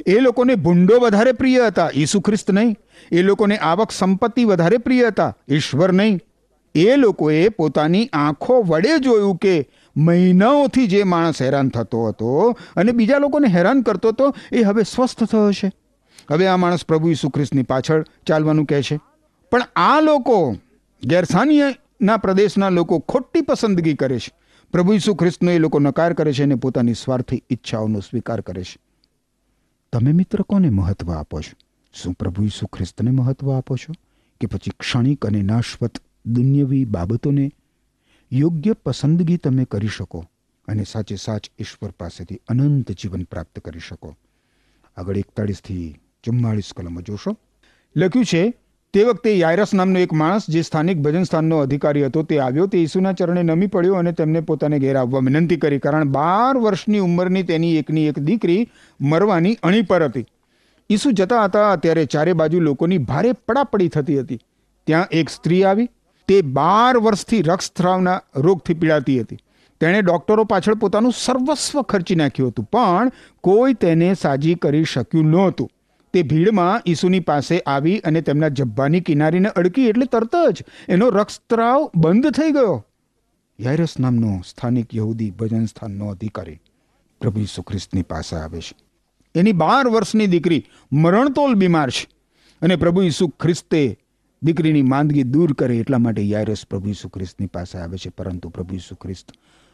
એ 0.07 0.19
લોકોને 0.19 0.55
ભૂંડો 0.55 0.99
વધારે 0.99 1.31
પ્રિય 1.31 1.67
હતા, 1.67 1.89
ઈસુ 1.95 2.19
ખ્રિસ્ત 2.19 2.51
નહીં. 2.51 2.77
એ 3.11 3.21
લોકોને 3.21 3.57
આવક 3.57 3.91
સંપત્તિ 3.91 4.43
વધારે 4.43 4.77
પ્રિય 4.77 5.07
હતા, 5.07 5.37
ઈશ્વર 5.49 5.91
નહીં. 5.91 6.19
એ 6.75 6.95
લોકોએ 6.95 7.49
પોતાની 7.49 8.09
આંખો 8.13 8.61
વડે 8.61 8.97
જોયું 8.99 9.37
કે 9.37 9.69
મહિનાઓથી 9.97 10.87
જે 10.87 11.03
માણસ 11.03 11.41
હેરાન 11.41 11.69
થતો 11.69 12.07
હતો 12.07 12.57
અને 12.75 12.91
બીજા 12.91 13.17
લોકોને 13.17 13.47
હેરાન 13.47 13.81
કરતો 13.81 14.07
હતો, 14.07 14.35
એ 14.51 14.61
હવે 14.61 14.83
સ્વસ્થ 14.83 15.23
થયો 15.23 15.51
છે 15.51 15.71
હવે 16.31 16.47
આ 16.47 16.57
માણસ 16.57 16.85
પ્રભુ 16.85 17.09
ઈસુ 17.09 17.29
ખ્રિસ્તની 17.29 17.63
પાછળ 17.63 18.05
ચાલવાનું 18.27 18.65
કહે 18.65 18.81
છે. 18.81 18.99
પણ 19.51 19.61
આ 19.75 20.01
લોકો 20.01 20.55
ગેરસાનીના 21.03 22.17
પ્રદેશના 22.17 22.69
લોકો 22.69 22.99
ખોટી 22.99 23.41
પસંદગી 23.41 23.93
કરે 23.93 24.19
છે. 24.19 24.31
પ્રભુ 24.71 24.93
ઈસુ 24.93 25.15
ખ્રિસ્તનો 25.15 25.51
એ 25.51 25.57
લોકો 25.57 25.79
નકાર 25.79 26.13
કરે 26.13 26.33
છે 26.33 26.43
અને 26.43 26.55
પોતાની 26.55 26.93
સ્વાર્થી 26.93 27.43
ઈચ્છાઓનો 27.49 27.99
સ્વીકાર 27.99 28.41
કરે 28.41 28.63
છે. 28.63 28.77
તમે 29.93 30.11
મિત્ર 30.11 30.41
કોને 30.41 30.69
મહત્વ 30.69 31.11
આપો 31.11 31.41
છો? 31.41 31.57
શું 31.93 32.13
પ્રભુ 32.13 32.43
ઈસુ 32.43 32.67
ખ્રિસ્તને 32.67 33.11
મહત્વ 33.11 33.51
આપો 33.51 33.75
છો? 33.75 33.93
કે 34.41 34.47
પછી 34.47 34.71
ક્ષણિક 34.79 35.25
અને 35.25 35.41
નાશવત 35.41 35.97
દુન્યવી 36.25 36.85
બાબતોને 36.85 37.51
યોગ્ય 38.31 38.73
પસંદગી 38.73 39.37
તમે 39.37 39.65
કરી 39.65 39.87
શકો 39.87 40.25
અને 40.67 40.83
સાચે 40.83 41.15
સાચ 41.15 41.47
ઈશ્વર 41.59 41.91
પાસેથી 41.91 42.39
અનંત 42.47 42.91
જીવન 42.91 43.23
પ્રાપ્ત 43.23 43.59
કરી 43.59 43.79
શકો. 43.79 44.15
આગળ 44.97 45.17
એકતાળીસથી 45.17 45.95
ચુમ્માળીસ 46.23 46.73
કલમો 46.77 47.01
જોશો. 47.01 47.37
લખ્યું 47.95 48.25
છે, 48.25 48.53
તે 48.93 49.03
વખતે 49.03 49.37
યાયરસ 49.37 49.73
નામનો 49.73 49.99
એક 49.99 50.13
માણસ 50.13 50.49
જે 50.49 50.61
સ્થાનિક 50.61 50.97
ભજન 50.97 51.23
સ્થાનનો 51.23 51.57
અધિકારી 51.57 52.05
હતો, 52.05 52.23
તે 52.23 52.39
આવ્યો, 52.39 52.67
તે 52.67 52.77
ઈસુના 52.77 53.11
ચરણે 53.11 53.43
નમી 53.43 53.67
પડ્યો 53.67 53.93
અને 53.93 54.11
તેમને 54.11 54.39
પોતાને 54.39 54.79
ઘેર 54.79 54.97
આવવા 54.97 55.19
વિનંતી 55.19 55.57
કરી, 55.57 55.79
કારણ 55.79 56.03
બાર 56.03 56.57
વર્ષની 56.57 56.99
ઉંમરની 56.99 57.43
તેની 57.43 57.75
એકની 57.75 58.05
એક 58.05 58.19
દીકરી 58.19 58.67
મરવાની 59.01 59.57
અણી 59.63 59.81
પર 59.81 60.03
હતી. 60.03 60.25
ઈસુ 60.89 61.11
જતા 61.11 61.43
હતા, 61.43 61.75
ત્યારે 61.75 62.05
ચારે 62.05 62.33
બાજુ 62.33 62.59
લોકોની 62.59 62.97
ભારે 62.97 63.31
પડાપડી 63.31 63.87
થતી 63.87 64.19
હતી. 64.19 64.39
ત્યાં 64.87 65.07
એક 65.11 65.29
સ્ત્રી 65.29 65.63
આવી 65.63 65.89
તે 66.27 66.41
બાર 66.41 66.97
વર્ષથી 66.97 67.41
રક્તસ્રાવના 67.41 68.21
રોગથી 68.35 68.73
પીડાતી 68.73 69.19
હતી. 69.19 69.37
તેણે 69.79 70.01
ડૉક્ટરો 70.01 70.43
પાછળ 70.43 70.73
પોતાનું 70.73 71.11
સર્વસ્વ 71.11 71.81
ખર્ચી 71.81 72.15
નાખ્યું 72.15 72.49
હતું, 72.49 72.65
પણ 72.65 73.11
કોઈ 73.41 73.73
તેને 73.73 74.13
સાજી 74.13 74.55
કરી 74.55 74.83
શક્યું 74.83 75.25
નહોતું. 75.25 75.69
તે 76.13 76.23
ભીડમાં 76.23 76.81
ઈસુની 76.87 77.19
પાસે 77.19 77.59
આવી 77.59 77.99
અને 77.99 78.21
તેમના 78.21 78.47
જબ્બાની 78.47 79.01
કિનારીને 79.01 79.49
અડકી 79.49 79.87
એટલે 79.87 80.05
તરત 80.05 80.35
જ 80.51 80.63
એનો 80.89 81.09
રક્તસ્રાવ 81.09 81.91
બંધ 81.95 82.31
થઈ 82.31 82.51
ગયો. 82.51 82.85
યાયરસ 83.59 83.99
નામનો 83.99 84.41
સ્થાનિક 84.47 84.95
યહૂદી 84.95 85.31
ભજન 85.31 85.65
સ્થાનનો 85.65 86.07
અધિકારી 86.07 86.59
પ્રભુ 87.21 87.39
ઈસુ 87.39 87.61
ખ્રિસ્તની 87.61 88.01
પાસે 88.01 88.35
આવે 88.35 88.61
છે. 88.61 88.75
એની 89.35 89.51
બાર 89.51 89.87
વર્ષની 89.87 90.27
દીકરી 90.27 90.65
મરણતોલ 90.93 91.53
બીમાર 91.53 91.89
છે 91.89 92.07
અને 92.61 92.75
પ્રભુ 92.75 93.01
ઈસુ 93.01 93.27
ખ્રિસ્તે 93.27 93.99
દીકરીની 94.43 94.81
માંદગી 94.81 95.23
દૂર 95.23 95.53
કરે 95.53 95.77
એટલા 95.77 95.97
માટે 95.97 96.21
યાયરસ 96.21 96.65
પ્રભુ 96.69 96.89
ઈસુ 96.89 97.09
ખ્રિસ્તની 97.09 97.47
પાસે 97.47 97.77
આવે 97.77 97.97
છે. 97.97 98.09
પરંતુ 98.09 98.49
પ્રભુ 98.49 98.75
ઈસુ 98.75 98.95
ખ્રિસ્ત 98.95 99.31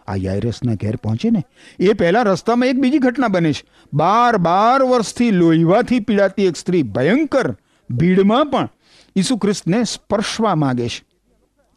આ 0.08 0.16
યાયરસના 0.16 0.74
ઘેર 0.74 0.96
પહોંચે 0.96 1.30
ને, 1.30 1.44
એ 1.80 1.94
પહેલા 1.94 2.22
રસ્તામાં 2.22 2.68
એક 2.68 2.76
બીજી 2.76 2.98
ઘટના 2.98 3.28
બને 3.28 3.54
છે. 3.54 3.64
બાર 3.94 4.38
બાર 4.38 4.84
વર્ષથી 4.84 5.32
લોહીવાથી 5.32 6.00
પીડાતી 6.00 6.46
એક 6.46 6.56
સ્ત્રી 6.56 6.84
ભયંકર 6.84 7.58
ભીડમાં 7.90 8.46
પણ 8.46 8.70
ઈસુ 9.16 9.38
ખ્રિસ્તને 9.38 9.84
સ્પર્શવા 9.84 10.56
માંગે 10.56 10.90
છે 10.90 11.06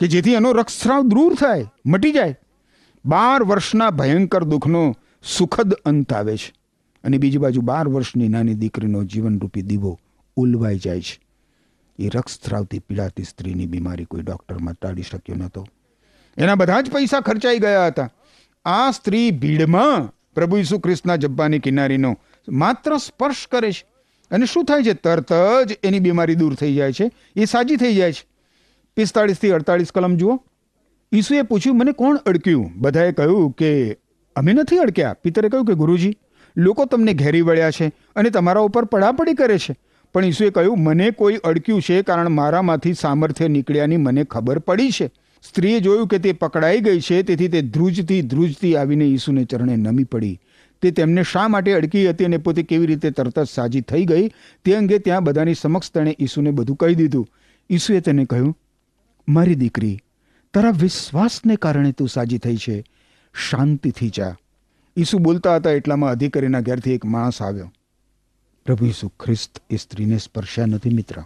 કે 0.01 0.07
જેથી 0.07 0.33
એનો 0.33 0.53
રક્તસ્રાવ 0.53 1.03
દૂર 1.03 1.35
થાય, 1.35 1.67
મટી 1.87 2.13
જાય. 2.13 2.37
બાર 3.05 3.43
વર્ષના 3.43 3.91
ભયંકર 3.91 4.45
દુઃખનો 4.45 4.95
સુખદ 5.25 5.73
અંત 5.73 6.13
આવે 6.13 6.37
છે. 6.37 6.53
અને 7.05 7.19
બીજી 7.19 7.39
બાજુ 7.39 7.61
બાર 7.61 7.89
વર્ષની 7.89 8.29
નાની 8.29 8.55
દીકરીનો 8.55 9.05
જીવનરૂપી 9.05 9.63
દીવો 9.63 9.99
ઉલવાઈ 10.37 10.79
જાય 10.79 11.01
છે. 11.01 11.24
એ 11.99 12.09
રક્તસ્રાવથી 12.09 12.79
પીડાતી 12.79 13.23
સ્ત્રીની 13.23 13.67
બીમારી 13.67 14.05
કોઈ 14.05 14.23
ડૉક્ટરમાં 14.23 14.75
ટાળી 14.75 15.03
શક્યો 15.03 15.37
નહોતો. 15.37 15.67
એના 16.37 16.55
બધા 16.55 16.81
જ 16.81 16.91
પૈસા 16.91 17.21
ખર્ચાઈ 17.21 17.59
ગયા 17.59 17.87
હતા. 17.87 18.11
આ 18.65 18.91
સ્ત્રી 18.91 19.31
ભીડમાં 19.31 20.15
પ્રભુ 20.35 20.57
ઈસુ 20.57 20.79
ખ્રિસ્તના 20.79 21.17
જબ્બાની 21.17 21.59
કિનારીનો 21.59 22.19
માત્ર 22.49 22.97
સ્પર્શ 22.97 23.47
કરે 23.51 23.73
છે. 23.73 23.87
અને 24.31 24.47
શું 24.47 24.65
થાય 24.65 24.83
છે? 24.83 24.93
તરત 24.93 25.33
જ 25.67 25.79
એની 25.83 25.99
બીમારી 25.99 26.35
દૂર 26.35 26.55
થઈ 26.55 26.75
જાય 26.75 26.93
છે. 26.93 27.11
એ 27.37 27.45
સાજી 27.45 27.77
થઈ 27.77 27.95
જાય 27.95 28.13
છે. 28.13 28.27
પિસ્તાળીસથી 28.97 29.51
અડતાળીસ 29.51 29.93
કલમ 29.93 30.17
જુઓ. 30.17 30.45
ઈસુએ 31.13 31.43
પૂછ્યું, 31.43 31.79
મને 31.79 31.93
કોણ 31.93 32.17
અડક્યું? 32.17 32.73
બધાએ 32.77 33.13
કહ્યું 33.13 33.53
કે, 33.53 33.97
અમે 34.37 34.53
નથી 34.53 34.79
અડક્યા. 34.79 35.13
પિતરે 35.13 35.49
કહ્યું 35.49 35.67
કે, 35.67 35.75
ગુરુજી, 35.75 36.17
લોકો 36.57 36.85
તમને 36.85 37.15
ઘેરી 37.15 37.41
વળ્યા 37.41 37.71
છે 37.71 37.93
અને 38.17 38.31
તમારા 38.31 38.61
ઉપર 38.61 38.85
પડાપડી 38.85 39.35
કરે 39.35 39.59
છે. 39.59 39.77
પણ 40.15 40.25
ઈસુએ 40.25 40.51
કહ્યું, 40.51 40.79
મને 40.79 41.11
કોઈ 41.11 41.37
અડક્યું 41.37 41.83
છે 41.83 42.03
કારણ 42.03 42.29
મારામાંથી 42.29 42.95
સામર્થ્ય 42.95 43.49
નીકળ્યાની 43.49 43.97
મને 43.97 44.25
ખબર 44.25 44.59
પડી 44.59 44.91
છે. 44.91 45.11
સ્ત્રીએ 45.43 45.81
જોયું 45.81 46.09
કે 46.09 46.19
તે 46.19 46.33
પકડાઈ 46.33 46.81
ગઈ 46.81 47.01
છે, 47.01 47.23
તેથી 47.23 47.49
તે 47.49 47.63
ધ્રુજથી 47.63 48.23
ધ્રુજથી 48.23 48.77
આવીને 48.77 49.05
ઈસુને 49.05 49.45
ચરણે 49.45 49.77
નમી 49.77 50.05
પડી. 50.05 50.39
તે 50.83 50.91
તેમને 50.91 51.23
શા 51.23 51.49
માટે 51.49 51.73
અડકી 51.73 52.09
હતી 52.11 52.25
અને 52.25 52.37
પોતે 52.37 52.63
કેવી 52.63 52.87
રીતે 52.87 53.11
તરત 53.11 53.39
જ 53.39 53.49
સાજી 53.49 53.81
થઈ 53.81 54.05
ગઈ, 54.05 54.31
તે 54.65 54.75
અંગે 54.75 54.99
ત્યાં 54.99 55.25
બધાની 55.25 55.55
સમક્ષ 55.55 55.91
તેણે 55.91 56.17
ઈસુને 56.21 56.51
બધું 56.51 56.77
કહી 56.77 56.95
દીધું. 56.95 57.29
ઈસુએ 57.71 58.01
તેને 58.01 58.25
કહ્યું, 58.25 58.59
મારી 59.29 59.55
દીકરી, 59.55 59.99
તારા 60.55 60.71
વિશ્વાસને 60.71 61.57
કારણે 61.57 61.93
તું 61.93 62.09
સાજી 62.09 62.39
થઈ 62.39 62.57
છે. 62.57 62.85
શાંતિથી 63.35 64.09
જા. 64.09 64.37
ઈસુ 64.97 65.19
બોલતા 65.19 65.57
હતા, 65.57 65.71
એટલામાં 65.71 66.11
અધિકારીના 66.11 66.61
ઘેરથી 66.61 66.93
એક 66.93 67.05
માણસ 67.05 67.43
આવ્યો. 67.43 67.73
પ્રભુ 68.65 68.87
ઈસુ 68.87 69.09
ખ્રિસ્ત 69.09 69.63
એ 69.71 69.77
સ્ત્રીને 69.77 70.19
સ્પર્શ્યા 70.19 70.67
નથી, 70.67 70.91
મિત્ર. 70.91 71.23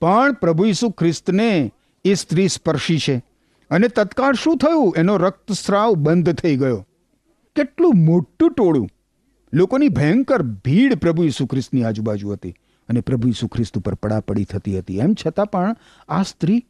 પણ 0.00 0.32
પ્રભુ 0.32 0.64
ઈસુ 0.64 0.90
ખ્રિસ્તને 0.90 1.72
એ 2.04 2.14
સ્ત્રી 2.14 2.48
સ્પર્શી 2.48 2.98
છે. 2.98 3.22
અને 3.70 3.88
તત્કાળ 3.88 4.34
શું 4.34 4.58
થયું? 4.58 4.94
એનો 4.96 5.16
રક્તસ્રાવ 5.16 5.92
બંધ 5.92 6.32
થઈ 6.32 6.56
ગયો. 6.56 6.86
કેટલું 7.56 7.92
મોટું 7.96 8.52
ટોળું. 8.52 8.88
લોકોની 9.52 9.88
ભયંકર 9.88 10.42
ભીડ 10.42 10.94
પ્રભુ 10.94 11.24
ઈસુ 11.24 11.46
ખ્રિસ્તની 11.46 11.84
આજુબાજુ 11.84 12.30
હતી 12.30 12.54
અને 12.88 13.00
પ્રભુ 13.00 13.28
ઈસુ 13.28 13.46
ખ્રિસ્ત 13.46 13.78
ઉપર 13.78 13.94
પડાપડી 13.94 14.44
થતી 14.44 14.78
હતી. 14.78 14.98
એમ 14.98 15.14
છતાં 15.26 15.46
પણ 15.46 15.76
આ 16.08 16.22
સ્ત્રી 16.22 16.64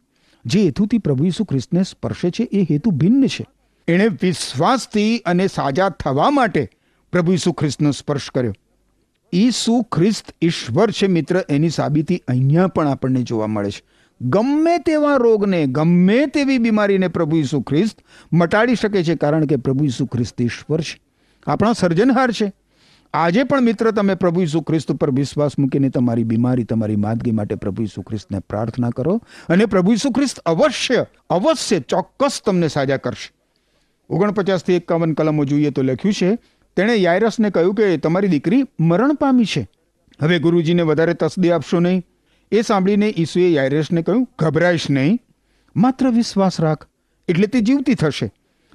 જે 0.46 0.62
હેતુથી 0.62 0.98
પ્રભુ 0.98 1.24
ઈસુ 1.24 1.44
ખ્રિસ્તને 1.44 1.82
સ્પર્શે 1.82 2.30
છે, 2.30 2.42
એ 2.42 2.62
હેતુ 2.62 2.90
ભિન્ન 2.90 3.26
છે. 3.26 3.46
એણે 3.88 4.08
વિશ્વાસથી 4.08 5.18
અને 5.18 5.46
સાજા 5.46 5.88
થવા 5.88 6.30
માટે 6.30 6.68
પ્રભુ 7.12 7.32
ઈસુ 7.32 7.52
ખ્રિસ્તનો 7.52 7.90
સ્પર્શ 7.90 8.30
કર્યો. 8.30 8.52
ઈસુ 9.32 9.82
ખ્રિસ્ત 9.82 10.24
ઈશ્વર 10.42 10.90
છે 10.90 11.06
મિત્ર, 11.06 11.44
એની 11.48 11.70
સાબિતી 11.70 12.22
અહીંયા 12.28 12.66
પણ 12.66 12.88
આપણને 12.88 13.22
જોવા 13.22 13.46
મળે 13.46 13.70
છે. 13.70 13.82
ગમે 14.20 14.78
તેવા 14.78 15.16
રોગને, 15.16 15.66
ગમે 15.66 16.26
તેવી 16.26 16.58
બીમારીને 16.58 17.08
પ્રભુ 17.08 17.36
ઈસુ 17.36 17.60
ખ્રિસ્ત 17.60 17.98
મટાડી 18.32 18.74
શકે 18.74 19.04
છે 19.04 19.14
કારણ 19.14 19.46
કે 19.46 19.56
પ્રભુ 19.56 19.84
ઈસુ 19.84 20.06
ખ્રિસ્ત 20.06 20.42
ઈશ્વર 20.42 20.80
છે. 20.80 21.00
આપણા 21.46 21.72
સર્જનહાર 21.72 22.30
છે. 22.30 22.52
આજે 23.14 23.44
પણ 23.44 23.60
મિત્ર, 23.60 23.90
તમે 23.90 24.14
પ્રભુ 24.14 24.40
ઈસુ 24.40 24.60
ખ્રિસ્ત 24.60 24.92
ઉપર 24.92 25.10
વિશ્વાસ 25.10 25.58
મૂકીને 25.58 25.88
તમારી 25.88 26.24
બીમારી, 26.24 26.64
તમારી 26.64 26.96
માદગી 26.96 27.30
માટે 27.30 27.54
પ્રભુ 27.54 27.82
ઈસુ 27.82 28.02
ખ્રિસ્તને 28.02 28.38
પ્રાર્થના 28.38 28.90
કરો 28.90 29.22
અને 29.48 29.66
પ્રભુ 29.66 29.92
ઈસુ 29.92 30.10
ખ્રિસ્ત 30.10 30.38
અવશ્ય 30.38 31.06
અવશ્ય 31.30 31.80
ચોક્કસ 31.80 32.42
તમને 32.46 32.68
સાજા 32.68 32.96
કરશે. 32.96 33.32
ઓગણપચાસથી 34.10 34.72
એકાવન 34.72 35.12
કલમો 35.12 35.44
જોઈએ 35.44 35.70
તો 35.70 35.82
લખ્યું 35.82 36.14
છે 36.14 36.38
તેણે 36.78 36.94
યાયરસને 36.94 37.50
કહ્યું 37.50 37.74
કે 37.74 37.96
તમારી 37.96 38.28
દીકરી 38.28 38.64
મરણ 38.80 39.14
પામી 39.14 39.44
છે. 39.44 39.68
હવે 40.22 40.38
ગુરુજીને 40.38 40.82
વધારે 40.82 41.14
તસદી 41.14 41.50
આપશો 41.50 41.80
નહીં. 41.80 42.02
એ 42.52 42.62
સાંભળીને 42.62 43.14
ઈસુએ 43.16 43.50
યાયરસને 43.50 44.02
કહ્યું, 44.02 44.28
ગભરાઈશ 44.38 44.90
નહીં. 44.90 45.18
માત્ર 45.76 46.10
વિશ્વાસ 46.10 46.60
રાખ. 46.60 46.86
એટલે 47.28 47.46
તે 47.46 47.60
જીવતી 47.60 47.94
થશે. 47.94 48.32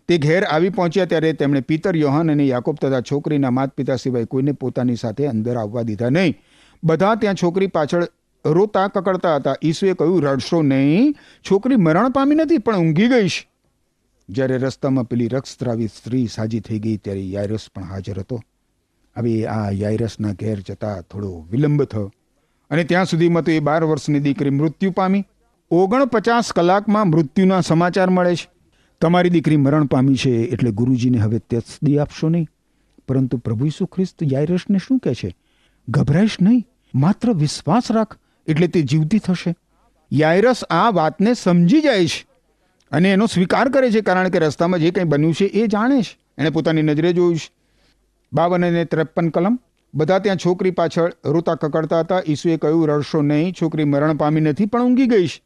તે 0.08 0.18
ઘેર 0.18 0.44
આવી 0.44 0.70
પહોંચ્યા 0.70 1.06
ત્યારે 1.06 1.34
તેમણે 1.34 1.62
પિતર, 1.62 1.98
યોહાન 1.98 2.32
અને 2.32 2.46
યાકોબ 2.46 2.76
તથા 2.82 3.02
છોકરીના 3.02 3.52
માત 3.52 3.74
પિતા 3.74 3.96
સિવાય 3.96 4.26
કોઈને 4.26 4.52
પોતાની 4.52 4.96
સાથે 4.96 5.28
અંદર 5.28 5.58
આવવા 5.58 5.82
દીધા 5.82 6.10
નહીં. 6.10 6.36
બધા 6.84 7.16
ત્યાં 7.16 7.36
છોકરી 7.36 7.68
પાછળ 7.68 8.08
રોતા 8.46 8.88
કકડતા 8.88 9.36
હતા. 9.36 9.56
ઈસુએ 9.64 9.94
કહ્યું, 9.94 10.24
રડશો 10.24 10.62
નહીં. 10.62 11.16
છોકરી 11.52 11.76
મરણ 11.76 12.10
પામી 12.10 12.36
નથી, 12.36 12.58
પણ 12.58 12.78
ઊંઘી 12.78 13.08
ગઈ 13.08 13.28
છે. 13.28 13.53
જ્યારે 14.30 14.58
રસ્તામાં 14.58 15.04
પેલી 15.04 15.28
રક્તસ્રાવી 15.28 15.88
સ્ત્રી 15.88 16.28
સાજી 16.28 16.60
થઈ 16.60 16.80
ગઈ 16.80 16.98
ત્યારે 16.98 17.30
યાયરસ 17.30 17.70
પણ 17.76 17.84
હાજર 17.84 18.20
હતો. 18.20 18.42
હવે 19.18 19.46
આ 19.46 19.70
યાયરસના 19.70 20.32
ઘેર 20.32 20.60
જતા 20.60 21.02
થોડો 21.02 21.48
વિલંબ 21.52 21.84
થયો 21.84 22.12
અને 22.70 22.84
ત્યાં 22.84 23.06
સુધીમાં 23.06 23.44
તો 23.44 23.52
એ 23.52 23.60
બાર 23.60 23.84
વર્ષની 23.84 24.20
દીકરી 24.20 24.50
મૃત્યુ 24.50 24.92
પામી. 24.92 25.26
ઓગણપચાસ 25.72 26.54
કલાકમાં 26.54 27.08
મૃત્યુના 27.08 27.62
સમાચાર 27.62 28.10
મળે 28.10 28.36
છે. 28.36 28.50
તમારી 29.02 29.30
દીકરી 29.30 29.58
મરણ 29.58 29.86
પામી 29.86 30.16
છે 30.16 30.30
એટલે 30.30 30.72
ગુરુજીને 30.72 31.18
હવે 31.18 31.40
તસ્દી 31.40 32.00
આપશો 32.00 32.30
નહીં. 32.30 32.48
પરંતુ 33.08 33.38
પ્રભુ 33.38 33.66
ઈસુ 33.66 33.86
ખ્રિસ્ત 33.86 34.34
યાયરસને 34.34 34.78
શું 34.78 35.00
કહે 35.00 35.14
છે? 35.14 35.36
ગભરાઈશ 35.90 36.38
નહીં. 36.42 36.66
માત્ર 36.96 37.34
વિશ્વાસ 37.34 37.92
રાખ 37.92 38.18
એટલે 38.48 38.68
તે 38.68 38.82
જીવતી 38.82 39.20
થશે. 39.20 39.56
યાયરસ 40.14 40.64
આ 40.64 40.90
વાતને 40.90 41.34
સમજી 41.34 41.82
જાય 41.82 42.08
છે. 42.08 42.33
અને 42.94 43.14
એનો 43.14 43.26
સ્વીકાર 43.26 43.70
કરે 43.70 43.92
છે 43.92 44.02
કારણ 44.02 44.30
કે 44.30 44.40
રસ્તામાં 44.40 44.80
જે 44.80 44.92
કંઈ 44.92 45.04
બન્યું 45.04 45.34
છે 45.34 45.46
એ 45.46 45.68
જાણે 45.68 46.02
છે. 46.02 46.18
એણે 46.38 46.50
પોતાની 46.50 46.82
નજરે 46.82 47.14
જોયું 47.14 47.38
છે. 47.38 47.52
બાવન 48.34 48.66
અને 48.66 48.86
ત્રેપન 48.86 49.30
કલમ. 49.30 49.60
બધા 49.94 50.20
ત્યાં 50.20 50.38
છોકરી 50.38 50.72
પાછળ 50.72 51.14
રોતા 51.26 51.56
કકડતા 51.56 52.00
હતા. 52.00 52.22
ઈસુએ 52.28 52.58
કહ્યું, 52.58 52.88
રડશો 52.88 53.22
નહીં, 53.22 53.54
છોકરી 53.62 53.84
મરણ 53.84 54.18
પામી 54.18 54.42
નથી, 54.42 54.66
પણ 54.66 54.84
ઊંઘી 54.84 55.08
ગઈ 55.08 55.28
છે. 55.28 55.44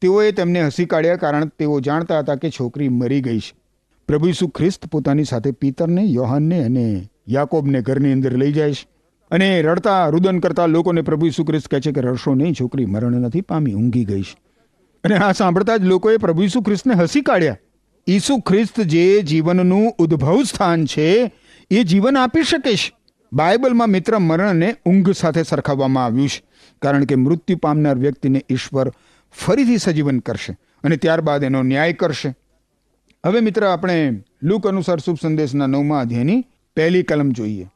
તેઓએ 0.00 0.32
તેમને 0.32 0.66
હસી 0.66 0.84
કાઢ્યા 0.84 1.16
કારણ 1.16 1.46
તેઓ 1.46 1.80
જાણતા 1.80 2.18
હતા 2.18 2.34
કે 2.34 2.50
છોકરી 2.50 2.88
મરી 2.88 3.20
ગઈ 3.20 3.38
છે. 3.38 3.54
પ્રભુ 4.06 4.28
ઈસુ 4.28 4.48
ખ્રિસ્ત 4.48 4.86
પોતાની 4.86 5.24
સાથે 5.24 5.50
પિતરને, 5.50 6.02
યોહાનને 6.02 6.64
અને 6.64 7.08
યાકોબને 7.28 7.82
ઘરની 7.82 8.12
અંદર 8.12 8.36
લઈ 8.36 8.52
જાય 8.52 8.72
છે. 8.72 8.88
અને 9.30 9.62
રડતા, 9.62 10.08
રુદન 10.08 10.38
કરતા 10.38 10.66
લોકોને 10.66 11.02
પ્રભુ 11.02 11.26
ઈસુ 11.26 11.44
ખ્રિસ્ત 11.44 11.68
કહે 11.68 11.80
છે 11.80 11.92
કે, 11.92 12.00
રડશો 12.00 12.34
નહીં, 12.34 12.54
છોકરી 12.54 12.86
મરણ 12.86 13.12
નથી 13.12 13.40
પામી, 13.40 13.74
ઊંઘી 13.74 14.04
ગઈ 14.04 14.22
છે. 14.22 14.47
અને 15.04 15.16
આ 15.16 15.32
સાંભળતા 15.32 15.76
જ 15.76 15.84
લોકોએ 15.84 16.16
પ્રભુ 16.16 16.42
ઈસુ 16.42 16.60
ખ્રિસ્તને 16.60 16.94
હસી 16.94 17.20
કાઢ્યા. 17.20 17.58
ઈસુ 18.08 18.38
ખ્રિસ્ત 18.38 18.80
જે 18.80 19.22
જીવનનું 19.22 19.94
ઉદ્ભવ 19.98 20.42
સ્થાન 20.42 20.84
છે, 20.84 21.32
એ 21.70 21.84
જીવન 21.84 22.16
આપી 22.16 22.42
શકે 22.42 22.76
છે. 22.76 22.92
બાઇબલમાં 23.32 23.88
મિત્ર 23.88 24.18
મરણને 24.18 24.74
ઊંઘ 24.86 25.10
સાથે 25.10 25.42
સરખાવવામાં 25.42 26.04
આવ્યું 26.04 26.28
છે, 26.28 26.42
કારણ 26.82 27.04
કે 27.04 27.14
મૃત્યુ 27.14 27.56
પામનાર 27.56 27.96
વ્યક્તિને 27.96 28.44
ઈશ્વર 28.50 28.92
ફરીથી 29.32 29.78
સજીવન 29.78 30.18
કરશે 30.18 30.58
અને 30.84 30.96
ત્યારબાદ 30.96 31.42
એનો 31.42 31.62
ન્યાય 31.62 31.92
કરશે. 31.92 32.34
હવે 33.26 33.40
મિત્ર, 33.40 33.64
આપણે 33.64 34.24
લુક 34.42 34.66
અનુસાર 34.66 34.98
શુભ 34.98 35.18
સંદેશના 35.22 35.66
નવમા 35.66 36.00
અધ્યાયની 36.00 36.44
પહેલી 36.76 37.02
કલમ 37.02 37.30
જોઈએ. 37.30 37.66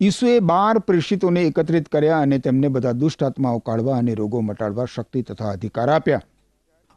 ઈસુએ 0.00 0.38
બાર 0.40 0.78
પ્રેષિતોને 0.78 1.42
એકત્રિત 1.42 1.88
કર્યા 1.88 2.18
અને 2.18 2.38
તેમને 2.38 2.68
બધા 2.68 2.92
દુષ્ટ 2.92 3.24
આત્માઓ 3.24 3.58
કાઢવા 3.58 3.98
અને 3.98 4.14
રોગો 4.14 4.40
મટાડવા 4.40 4.84
શક્તિ 4.84 5.22
તથા 5.22 5.50
અધિકાર 5.50 5.88
આપ્યા. 5.88 6.22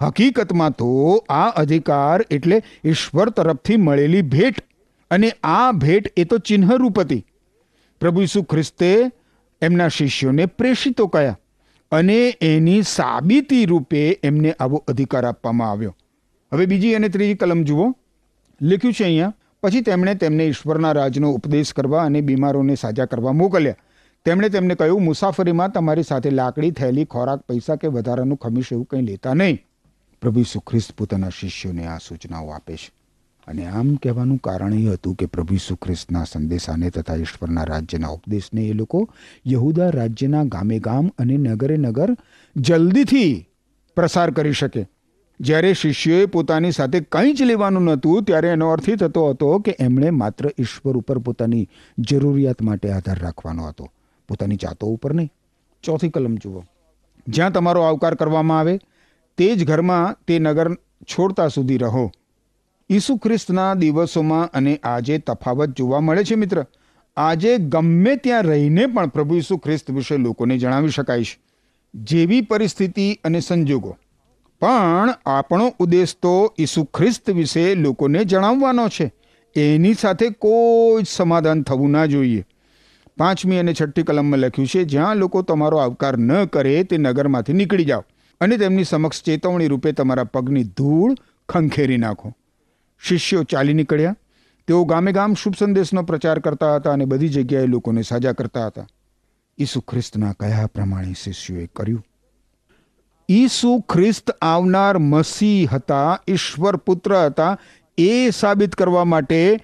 હકીકતમાં 0.02 0.72
તો 0.72 1.26
આ 1.30 1.48
અધિકાર 1.48 2.26
એટલે 2.32 2.64
ઈશ્વર 2.86 3.30
તરફથી 3.30 3.78
મળેલી 3.78 4.22
ભેટ. 4.22 4.56
અને 5.12 5.34
આ 5.44 5.72
ભેટ 5.72 6.14
એ 6.18 6.24
તો 6.24 6.38
ચિહ્નરૂપ 6.38 7.00
હતી. 7.00 7.26
પ્રભુ 8.00 8.22
ઈસુ 8.22 8.44
ખ્રિસ્તે 8.44 9.12
એમના 9.62 9.88
શિષ્યોને 9.88 10.46
પ્રેષિતો 10.46 11.08
કયા 11.08 11.40
અને 11.92 12.38
એની 12.42 12.82
સાબિતી 12.82 13.66
રૂપે 13.66 14.20
એમને 14.24 14.56
આવો 14.60 14.84
અધિકાર 14.88 15.26
આપવામાં 15.26 15.72
આવ્યો. 15.72 15.96
હવે 16.54 16.66
બીજી 16.66 16.94
અને 16.94 17.10
ત્રીજી 17.10 17.36
કલમ 17.36 17.64
જુઓ. 17.64 17.96
લખ્યું 18.62 18.94
છે 18.94 19.04
અહીંયા, 19.04 19.34
પછી 19.64 19.82
તેમણે 19.82 20.16
તેમને 20.16 20.48
ઈશ્વરના 20.48 20.92
રાજનો 20.92 21.32
ઉપદેશ 21.32 21.74
કરવા 21.74 22.04
અને 22.04 22.22
બીમારોને 22.22 22.76
સાજા 22.76 23.06
કરવા 23.06 23.32
મોકલ્યા. 23.32 23.76
તેમણે 24.26 24.50
તેમને 24.50 24.76
કહ્યું, 24.76 25.02
મુસાફરીમાં 25.02 25.72
તમારી 25.72 26.04
સાથે 26.04 26.30
લાકડી 26.30 26.72
થયેલી 26.72 27.06
ખોરાક, 27.06 27.40
પૈસા 27.40 27.76
કે 27.76 27.88
વધારાનું 27.88 28.38
ખમીશ 28.38 28.66
એવું 28.72 28.86
કંઈ 28.86 29.02
લેતા 29.02 29.34
નહીં. 29.34 29.60
પ્રભુ 30.22 30.40
ઈસુ 30.40 30.60
ખ્રિસ્ત 30.60 30.92
પોતાના 30.98 31.30
શિષ્યોને 31.30 31.86
આ 31.88 31.98
સૂચનાઓ 31.98 32.50
આપે 32.50 32.76
છે. 32.76 32.92
અને 33.48 33.66
આમ 33.66 33.96
કહેવાનું 33.96 34.38
કારણ 34.38 34.74
એ 34.74 34.86
હતું 34.86 35.16
કે 35.16 35.26
પ્રભુ 35.26 35.54
ઈસુ 35.54 35.76
ખ્રિસ્તના 35.76 36.24
સંદેશાને 36.24 36.90
તથા 36.90 37.16
ઈશ્વરના 37.16 37.64
રાજ્યના 37.64 38.08
ઉપદેશને 38.08 38.62
એ 38.62 38.74
લોકો 38.74 39.10
યહુદા 39.48 39.90
રાજ્યના 39.90 40.44
ગામે 40.44 40.80
ગામ 40.80 41.08
અને 41.08 41.38
નગરે 41.38 41.78
નગર 41.78 42.18
જલ્દીથી 42.58 43.50
પ્રસાર 43.96 44.32
કરી 44.32 44.54
શકે. 44.54 44.90
જ્યારે 45.40 45.74
શિષ્યોએ 45.74 46.26
પોતાની 46.26 46.72
સાથે 46.72 47.00
કંઈ 47.00 47.34
જ 47.34 47.42
લેવાનું 47.42 47.84
નહોતું, 47.84 48.24
ત્યારે 48.24 48.48
એનો 48.48 48.70
અર્થ 48.70 48.90
એ 48.90 48.96
થતો 48.96 49.30
હતો 49.30 49.60
કે 49.60 49.76
એમણે 49.80 50.10
માત્ર 50.10 50.50
ઈશ્વર 50.60 50.98
ઉપર 50.98 51.18
પોતાની 51.18 51.70
જરૂરિયાત 52.00 52.62
માટે 52.62 52.92
આધાર 52.92 53.20
રાખવાનો 53.20 53.68
હતો. 53.68 53.92
પોતાની 54.28 54.56
જાતો 54.56 54.88
ઉપર 54.88 55.14
નહીં. 55.14 55.30
ચોથી 55.84 56.10
કલમ 56.10 56.36
જુઓ. 56.36 56.64
જ્યાં 57.28 57.52
તમારો 57.52 57.82
આવકાર 57.82 58.16
કરવામાં 58.16 58.60
આવે 58.60 58.80
તે 59.40 59.56
જ 59.56 59.68
ઘરમાં 59.68 60.16
તે 60.28 60.40
નગર 60.40 60.74
છોડતા 61.04 61.48
સુધી 61.48 61.78
રહો. 61.78 62.12
ઈસુ 62.90 63.18
ખ્રિસ્તના 63.18 63.74
દિવસોમાં 63.74 64.50
અને 64.54 64.80
આજે 64.84 65.18
તફાવત 65.18 65.70
જોવા 65.70 66.00
મળે 66.00 66.24
છે 66.24 66.36
મિત્ર. 66.36 66.66
આજે 67.18 67.58
ગમે 67.58 68.16
ત્યાં 68.16 68.44
રહીને 68.44 68.86
પણ 68.86 69.08
પ્રભુ 69.08 69.36
ઈસુ 69.36 69.58
ખ્રિસ્ત 69.58 69.92
વિશે 69.92 70.18
લોકોને 70.18 70.58
જણાવી 70.58 70.90
શકાય 70.90 71.24
છે. 71.24 71.40
જેવી 71.94 72.42
પરિસ્થિતિ 72.42 73.20
અને 73.24 73.40
સંજોગો. 73.40 73.98
પણ 74.62 75.14
આપણો 75.26 75.74
ઉદ્દેશ 75.80 76.16
તો 76.16 76.54
ઈસુ 76.60 76.84
ખ્રિસ્ત 76.84 77.30
વિશે 77.30 77.76
લોકોને 77.76 78.26
જણાવવાનો 78.26 78.88
છે. 78.88 79.14
એની 79.56 79.94
સાથે 79.94 80.30
કોઈ 80.30 81.04
જ 81.04 81.06
સમાધાન 81.08 81.64
થવું 81.64 81.92
ના 81.92 82.06
જોઈએ. 82.06 82.46
પાંચમી 83.18 83.58
અને 83.58 83.74
છઠ્ઠી 83.74 84.04
કલમમાં 84.04 84.40
લખ્યું 84.40 84.68
છે, 84.68 84.84
જ્યાં 84.84 85.16
લોકો 85.16 85.42
તમારો 85.42 85.78
આવકાર 85.78 86.18
ન 86.18 86.46
કરે 86.46 86.84
તે 86.84 86.98
નગરમાંથી 86.98 87.54
નીકળી 87.54 87.86
જાઓ. 87.86 88.06
અને 88.42 88.58
તેમની 88.58 88.84
સમક્ષ 88.84 89.24
ચેતવણી 89.24 89.68
રૂપે 89.68 89.92
તમારા 89.92 90.24
પગની 90.24 90.64
ધૂળ 90.64 91.16
ખંખેરી 91.50 91.98
નાખો. 91.98 92.34
શિષ્યો 93.02 93.44
ચાલી 93.44 93.74
નીકળ્યા. 93.74 94.16
તેઓ 94.68 94.86
ગામે 94.86 95.12
ગામ 95.12 95.34
શુભ 95.34 95.56
સંદેશનો 95.60 96.04
પ્રચાર 96.04 96.40
કરતા 96.40 96.76
હતા 96.76 96.92
અને 96.92 97.06
બધી 97.06 97.30
જગ્યાએ 97.30 97.66
લોકોને 97.66 98.02
સાજા 98.02 98.32
કરતા 98.32 98.68
હતા. 98.68 98.88
ઈસુ 99.58 99.82
ખ્રિસ્તના 99.82 100.32
કયા 100.40 100.66
પ્રમાણે 100.66 101.14
શિષ્યોએ 101.24 101.70
કર્યું? 101.76 102.06
ઈસુ 103.30 103.80
ખ્રિસ્ત 103.80 104.30
આવનાર 104.30 104.98
મસીહ 104.98 105.70
હતા, 105.72 106.20
ઈશ્વર 106.28 106.76
પુત્ર 106.76 107.18
હતા, 107.18 107.58
એ 107.98 108.30
સાબિત 108.30 108.76
કરવા 108.76 109.06
માટે 109.06 109.60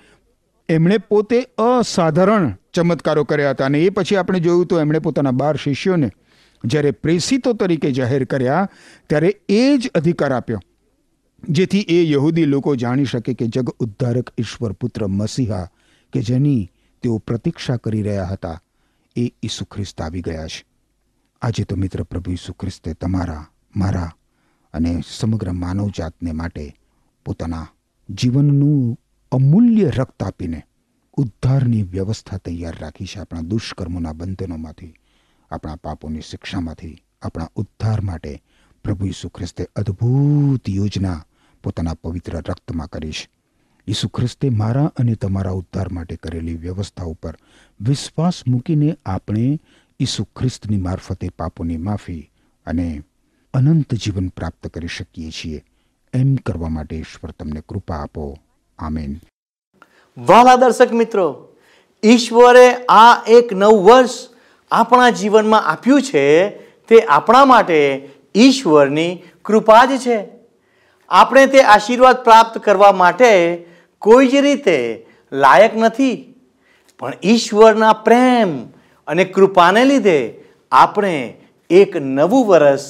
એમણે 0.70 0.98
પોતે 0.98 1.48
અસાધારણ 1.58 2.54
ચમત્કારો 2.74 3.24
કર્યા 3.24 3.50
હતા. 3.50 3.66
અને 3.66 3.80
એ 3.80 3.90
પછી 3.90 4.16
આપણે 4.16 4.40
જોયું 4.40 4.66
તો 4.66 4.80
એમણે 4.80 5.00
પોતાના 5.00 5.32
બાર 5.32 5.56
શિષ્યોને 5.56 6.12
જ્યારે 6.66 6.92
પ્રેષિતો 6.92 7.54
તરીકે 7.54 7.92
જાહેર 7.92 8.24
કર્યા, 8.24 8.70
ત્યારે 9.10 9.42
એ 9.50 9.78
જ 9.78 9.92
અધિકાર 9.96 10.34
આપ્યો, 10.34 10.60
જેથી 11.50 11.86
એ 11.90 12.12
યહૂદી 12.12 12.46
લોકો 12.46 12.76
જાણી 12.76 13.06
શકે 13.06 13.34
કે 13.34 13.48
જગ 13.48 13.70
ઉદ્ધારક 13.80 14.34
ઈશ્વર 14.38 14.72
પુત્ર 14.74 15.08
મસીહા 15.08 15.70
કે 16.14 16.22
જેની 16.22 16.72
તેઓ 17.02 17.18
પ્રતીક્ષા 17.18 17.78
કરી 17.78 18.02
રહ્યા 18.02 18.26
હતા, 18.26 18.62
એ 19.16 19.32
ઈસુ 19.44 19.66
ખ્રિસ્ત 19.66 20.02
આવી 20.02 20.22
ગયા 20.22 20.48
છે. 20.48 20.66
આજે 21.42 21.64
તો 21.64 21.76
મિત્ર 21.76 22.04
પ્રભુ 22.04 22.32
ઈસુ 22.32 22.54
ખ્રિસ્તે 22.54 22.94
તમારા, 22.94 23.50
મારા 23.76 24.12
અને 24.74 25.02
સમગ્ર 25.08 25.52
માનવજાતને 25.52 26.32
માટે 26.32 26.76
પોતાના 27.26 27.68
જીવનનું 28.10 29.00
અમૂલ્ય 29.32 29.90
રક્ત 29.90 30.24
આપીને 30.24 30.64
ઉદ્ધારની 31.18 31.84
વ્યવસ્થા 31.84 32.38
તૈયાર 32.38 32.76
રાખી 32.82 33.06
છે 33.06 33.20
આપણા 33.20 33.42
દુષ્કર્મોના 33.42 34.14
બંધનોમાંથી. 34.14 34.94
આપણા 35.52 35.76
પાપોની 35.76 36.22
શિક્ષામાંથી, 36.22 37.04
આપણા 37.22 37.50
ઉદ્ધાર 37.56 38.02
માટે 38.02 38.44
પ્રભુ 38.84 39.06
ઈસુ 39.06 39.30
ખ્રિસ્તે 39.30 39.68
અદ્ભુત 39.76 40.70
યોજના 40.70 41.26
પોતાના 41.64 41.94
પવિત્ર 41.94 42.38
રક્તમાં 42.38 42.88
કરીશ 42.88 43.30
ઈસુ 43.88 44.08
ખ્રિસ્તે 44.08 44.50
મારા 44.50 44.92
અને 44.98 45.16
તમારા 45.16 45.52
ઉદ્ધાર 45.52 45.90
માટે 45.92 46.16
કરેલી 46.16 46.56
વ્યવસ્થા 46.56 47.04
ઉપર 47.04 47.38
વિશ્વાસ 47.82 48.48
મૂકીને 48.48 48.98
આપણે 49.06 49.60
ઈસુ 50.00 50.24
ખ્રિસ્તની 50.24 50.78
મારફતે 50.78 51.30
પાપોની 51.30 51.78
માફી 51.78 52.32
અને 52.66 53.04
અનંત 53.54 53.94
જીવન 53.94 54.28
પ્રાપ્ત 54.28 54.68
કરી 54.68 54.88
શકીએ 54.88 55.32
છીએ 55.32 55.66
એમ 56.14 56.36
કરવા 56.36 56.70
માટે 56.70 56.96
ઈશ્વર 56.96 57.32
તમને 57.32 57.62
કૃપા 57.70 57.96
આપો. 57.96 58.38
આમેન. 58.80 59.20
વાલા 60.18 60.56
દર્શક 60.56 60.92
મિત્રો, 60.92 61.56
ઈશ્વરે 62.04 62.74
આ 62.86 63.24
એક 63.28 63.54
નવ 63.54 63.72
વર્ષ 63.72 64.35
આપણા 64.76 65.10
જીવનમાં 65.10 65.64
આપ્યું 65.64 66.02
છે, 66.02 66.50
તે 66.88 67.00
આપણા 67.00 67.46
માટે 67.46 68.10
ઈશ્વરની 68.36 69.24
કૃપા 69.46 69.86
જ 69.86 69.90
છે. 69.98 70.20
આપણે 71.10 71.46
તે 71.46 71.62
આશીર્વાદ 71.62 72.24
પ્રાપ્ત 72.24 72.58
કરવા 72.58 72.92
માટે 72.92 73.66
કોઈ 74.00 74.28
જ 74.28 74.36
રીતે 74.36 75.06
લાયક 75.32 75.78
નથી. 75.78 76.34
પણ 77.00 77.14
ઈશ્વરના 77.24 77.94
પ્રેમ 77.94 78.68
અને 79.08 79.26
કૃપાને 79.26 79.86
લીધે 79.86 80.44
આપણે 80.72 81.34
એક 81.70 81.98
નવું 81.98 82.48
વર્ષ 82.48 82.82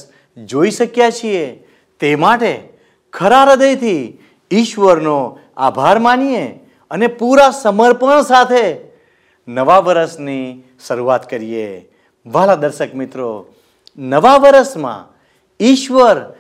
જોઈ 0.46 0.72
શક્યા 0.72 1.10
છીએ. 1.10 1.64
તે 2.00 2.16
માટે 2.16 2.70
ખરા 3.14 3.44
હૃદયથી 3.44 4.20
ઈશ્વરનો 4.52 5.40
આભાર 5.58 6.00
માનીએ 6.00 6.48
અને 6.92 7.08
પૂરા 7.08 7.50
સમર્પણ 7.50 8.22
સાથે 8.22 8.78
નવા 9.48 9.80
વર્ષની 9.80 10.64
શરૂઆત 10.88 11.30
કરીએ. 11.30 11.92
વાલા 12.26 12.56
દર્શક 12.56 12.96
મિત્રો, 12.96 13.48
નવા 13.98 14.38
વર્ષમાં 14.38 15.16
ઈશ્વર 15.60 16.34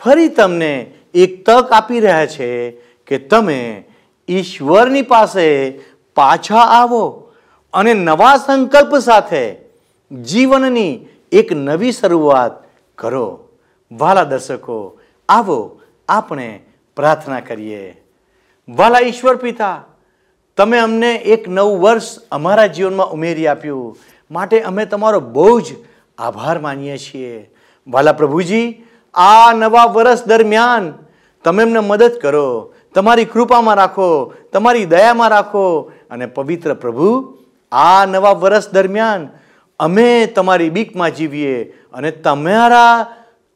ફરી 0.00 0.28
તમને 0.28 0.94
એક 1.14 1.46
તક 1.46 1.72
આપી 1.72 2.00
રહ્યા 2.00 2.26
છે 2.26 2.70
કે 3.06 3.18
તમે 3.18 3.84
ઈશ્વરની 4.28 5.02
પાસે 5.02 5.78
પાછા 6.14 6.58
આવો 6.58 7.32
અને 7.72 7.94
નવા 7.94 8.36
સંકલ્પ 8.36 8.98
સાથે 8.98 9.56
જીવનની 10.22 11.06
એક 11.32 11.52
નવી 11.52 11.92
શરૂઆત 11.92 12.64
કરો. 12.96 13.48
વાલા 13.92 14.24
દર્શકો, 14.24 15.00
આવો 15.28 15.80
આપણે 16.08 16.60
પ્રાર્થના 16.96 17.40
કરીએ. 17.40 18.04
વાલા 18.68 18.98
ઈશ્વર 18.98 19.36
પિતા 19.36 19.84
તમે 20.58 20.78
અમને 20.78 21.14
એક 21.14 21.48
નવું 21.48 21.80
વર્ષ 21.80 22.18
અમારા 22.32 22.66
જીવનમાં 22.66 23.06
ઉમેરી 23.06 23.46
આપ્યું. 23.46 23.96
માટે 24.30 24.60
અમે 24.60 24.86
તમારો 24.86 25.20
બહુ 25.20 25.60
જ 25.60 25.64
આભાર 26.18 26.58
માનીએ 26.58 26.98
છીએ. 26.98 27.50
વાલા 27.88 28.12
પ્રભુજી, 28.12 28.84
આ 29.14 29.52
નવા 29.52 29.84
વર્ષ 29.84 30.26
દરમિયાન 30.26 30.94
તમે 31.44 31.62
એમને 31.62 31.78
મદદ 31.78 32.12
કરો. 32.22 32.74
તમારી 32.94 33.24
કૃપામાં 33.24 33.74
રાખો, 33.74 34.34
તમારી 34.52 34.84
દયામાં 34.84 35.28
રાખો. 35.28 35.92
અને 36.10 36.26
પવિત્ર 36.26 36.74
પ્રભુ, 36.74 37.38
આ 37.72 38.06
નવા 38.06 38.30
વર્ષ 38.30 38.72
દરમિયાન 38.72 39.28
અમે 39.80 40.26
તમારી 40.26 40.70
બીકમાં 40.70 41.10
જીવીએ 41.10 41.64
અને 41.92 42.10
તમારા 42.10 43.06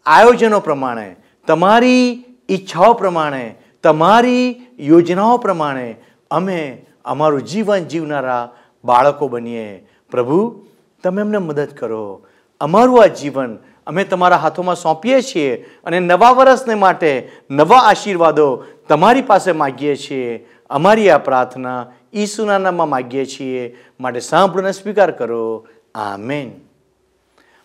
આયોજનો 0.07 0.61
પ્રમાણે, 0.61 1.17
તમારી 1.47 2.25
ઈચ્છાઓ 2.51 2.93
પ્રમાણે, 2.93 3.55
તમારી 3.83 4.67
યોજનાઓ 4.79 5.39
પ્રમાણે 5.39 5.97
અમે 6.31 6.87
અમારું 7.05 7.43
જીવન 7.43 7.85
જીવનારા 7.85 8.51
બાળકો 8.85 9.29
બનીએ. 9.29 9.87
પ્રભુ, 10.11 10.67
તમે 11.03 11.23
અમને 11.23 11.39
મદદ 11.39 11.69
કરો. 11.79 12.27
અમારું 12.61 13.03
આ 13.03 13.07
જીવન 13.07 13.59
અમે 13.87 14.05
તમારા 14.05 14.37
હાથોમાં 14.37 14.75
સોંપીએ 14.75 15.23
છીએ 15.23 15.57
અને 15.85 16.01
નવા 16.01 16.31
વર્ષને 16.31 16.75
માટે 16.75 17.31
નવા 17.51 17.79
આશીર્વાદો 17.79 18.65
તમારી 18.89 19.23
પાસે 19.23 19.53
માગીએ 19.53 19.97
છીએ. 19.97 20.49
અમારી 20.71 21.11
આ 21.11 21.19
પ્રાર્થના 21.19 21.87
ઈસુના 22.15 22.59
નામમાં 22.59 22.89
માગીએ 22.89 23.25
છીએ. 23.25 23.77
માટે 24.01 24.21
સાંભળોને 24.21 24.73
સ્વીકાર 24.73 25.11
કરો. 25.11 25.67
આમેન. 25.95 26.53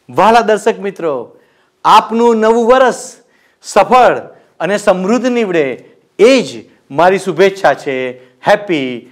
વાલા 0.10 0.42
દર્શક 0.42 0.80
મિત્રો, 0.80 1.38
આપનું 1.86 2.38
નવું 2.38 2.68
વર્ષ 2.68 2.96
સફળ 3.62 4.18
અને 4.60 4.78
સમૃદ્ધ 4.78 5.26
નીવડે 5.26 5.90
એ 6.20 6.42
જ 6.42 6.70
મારી 6.92 7.20
શુભેચ્છા 7.20 7.74
છે. 7.74 8.26
Happy 8.48 9.12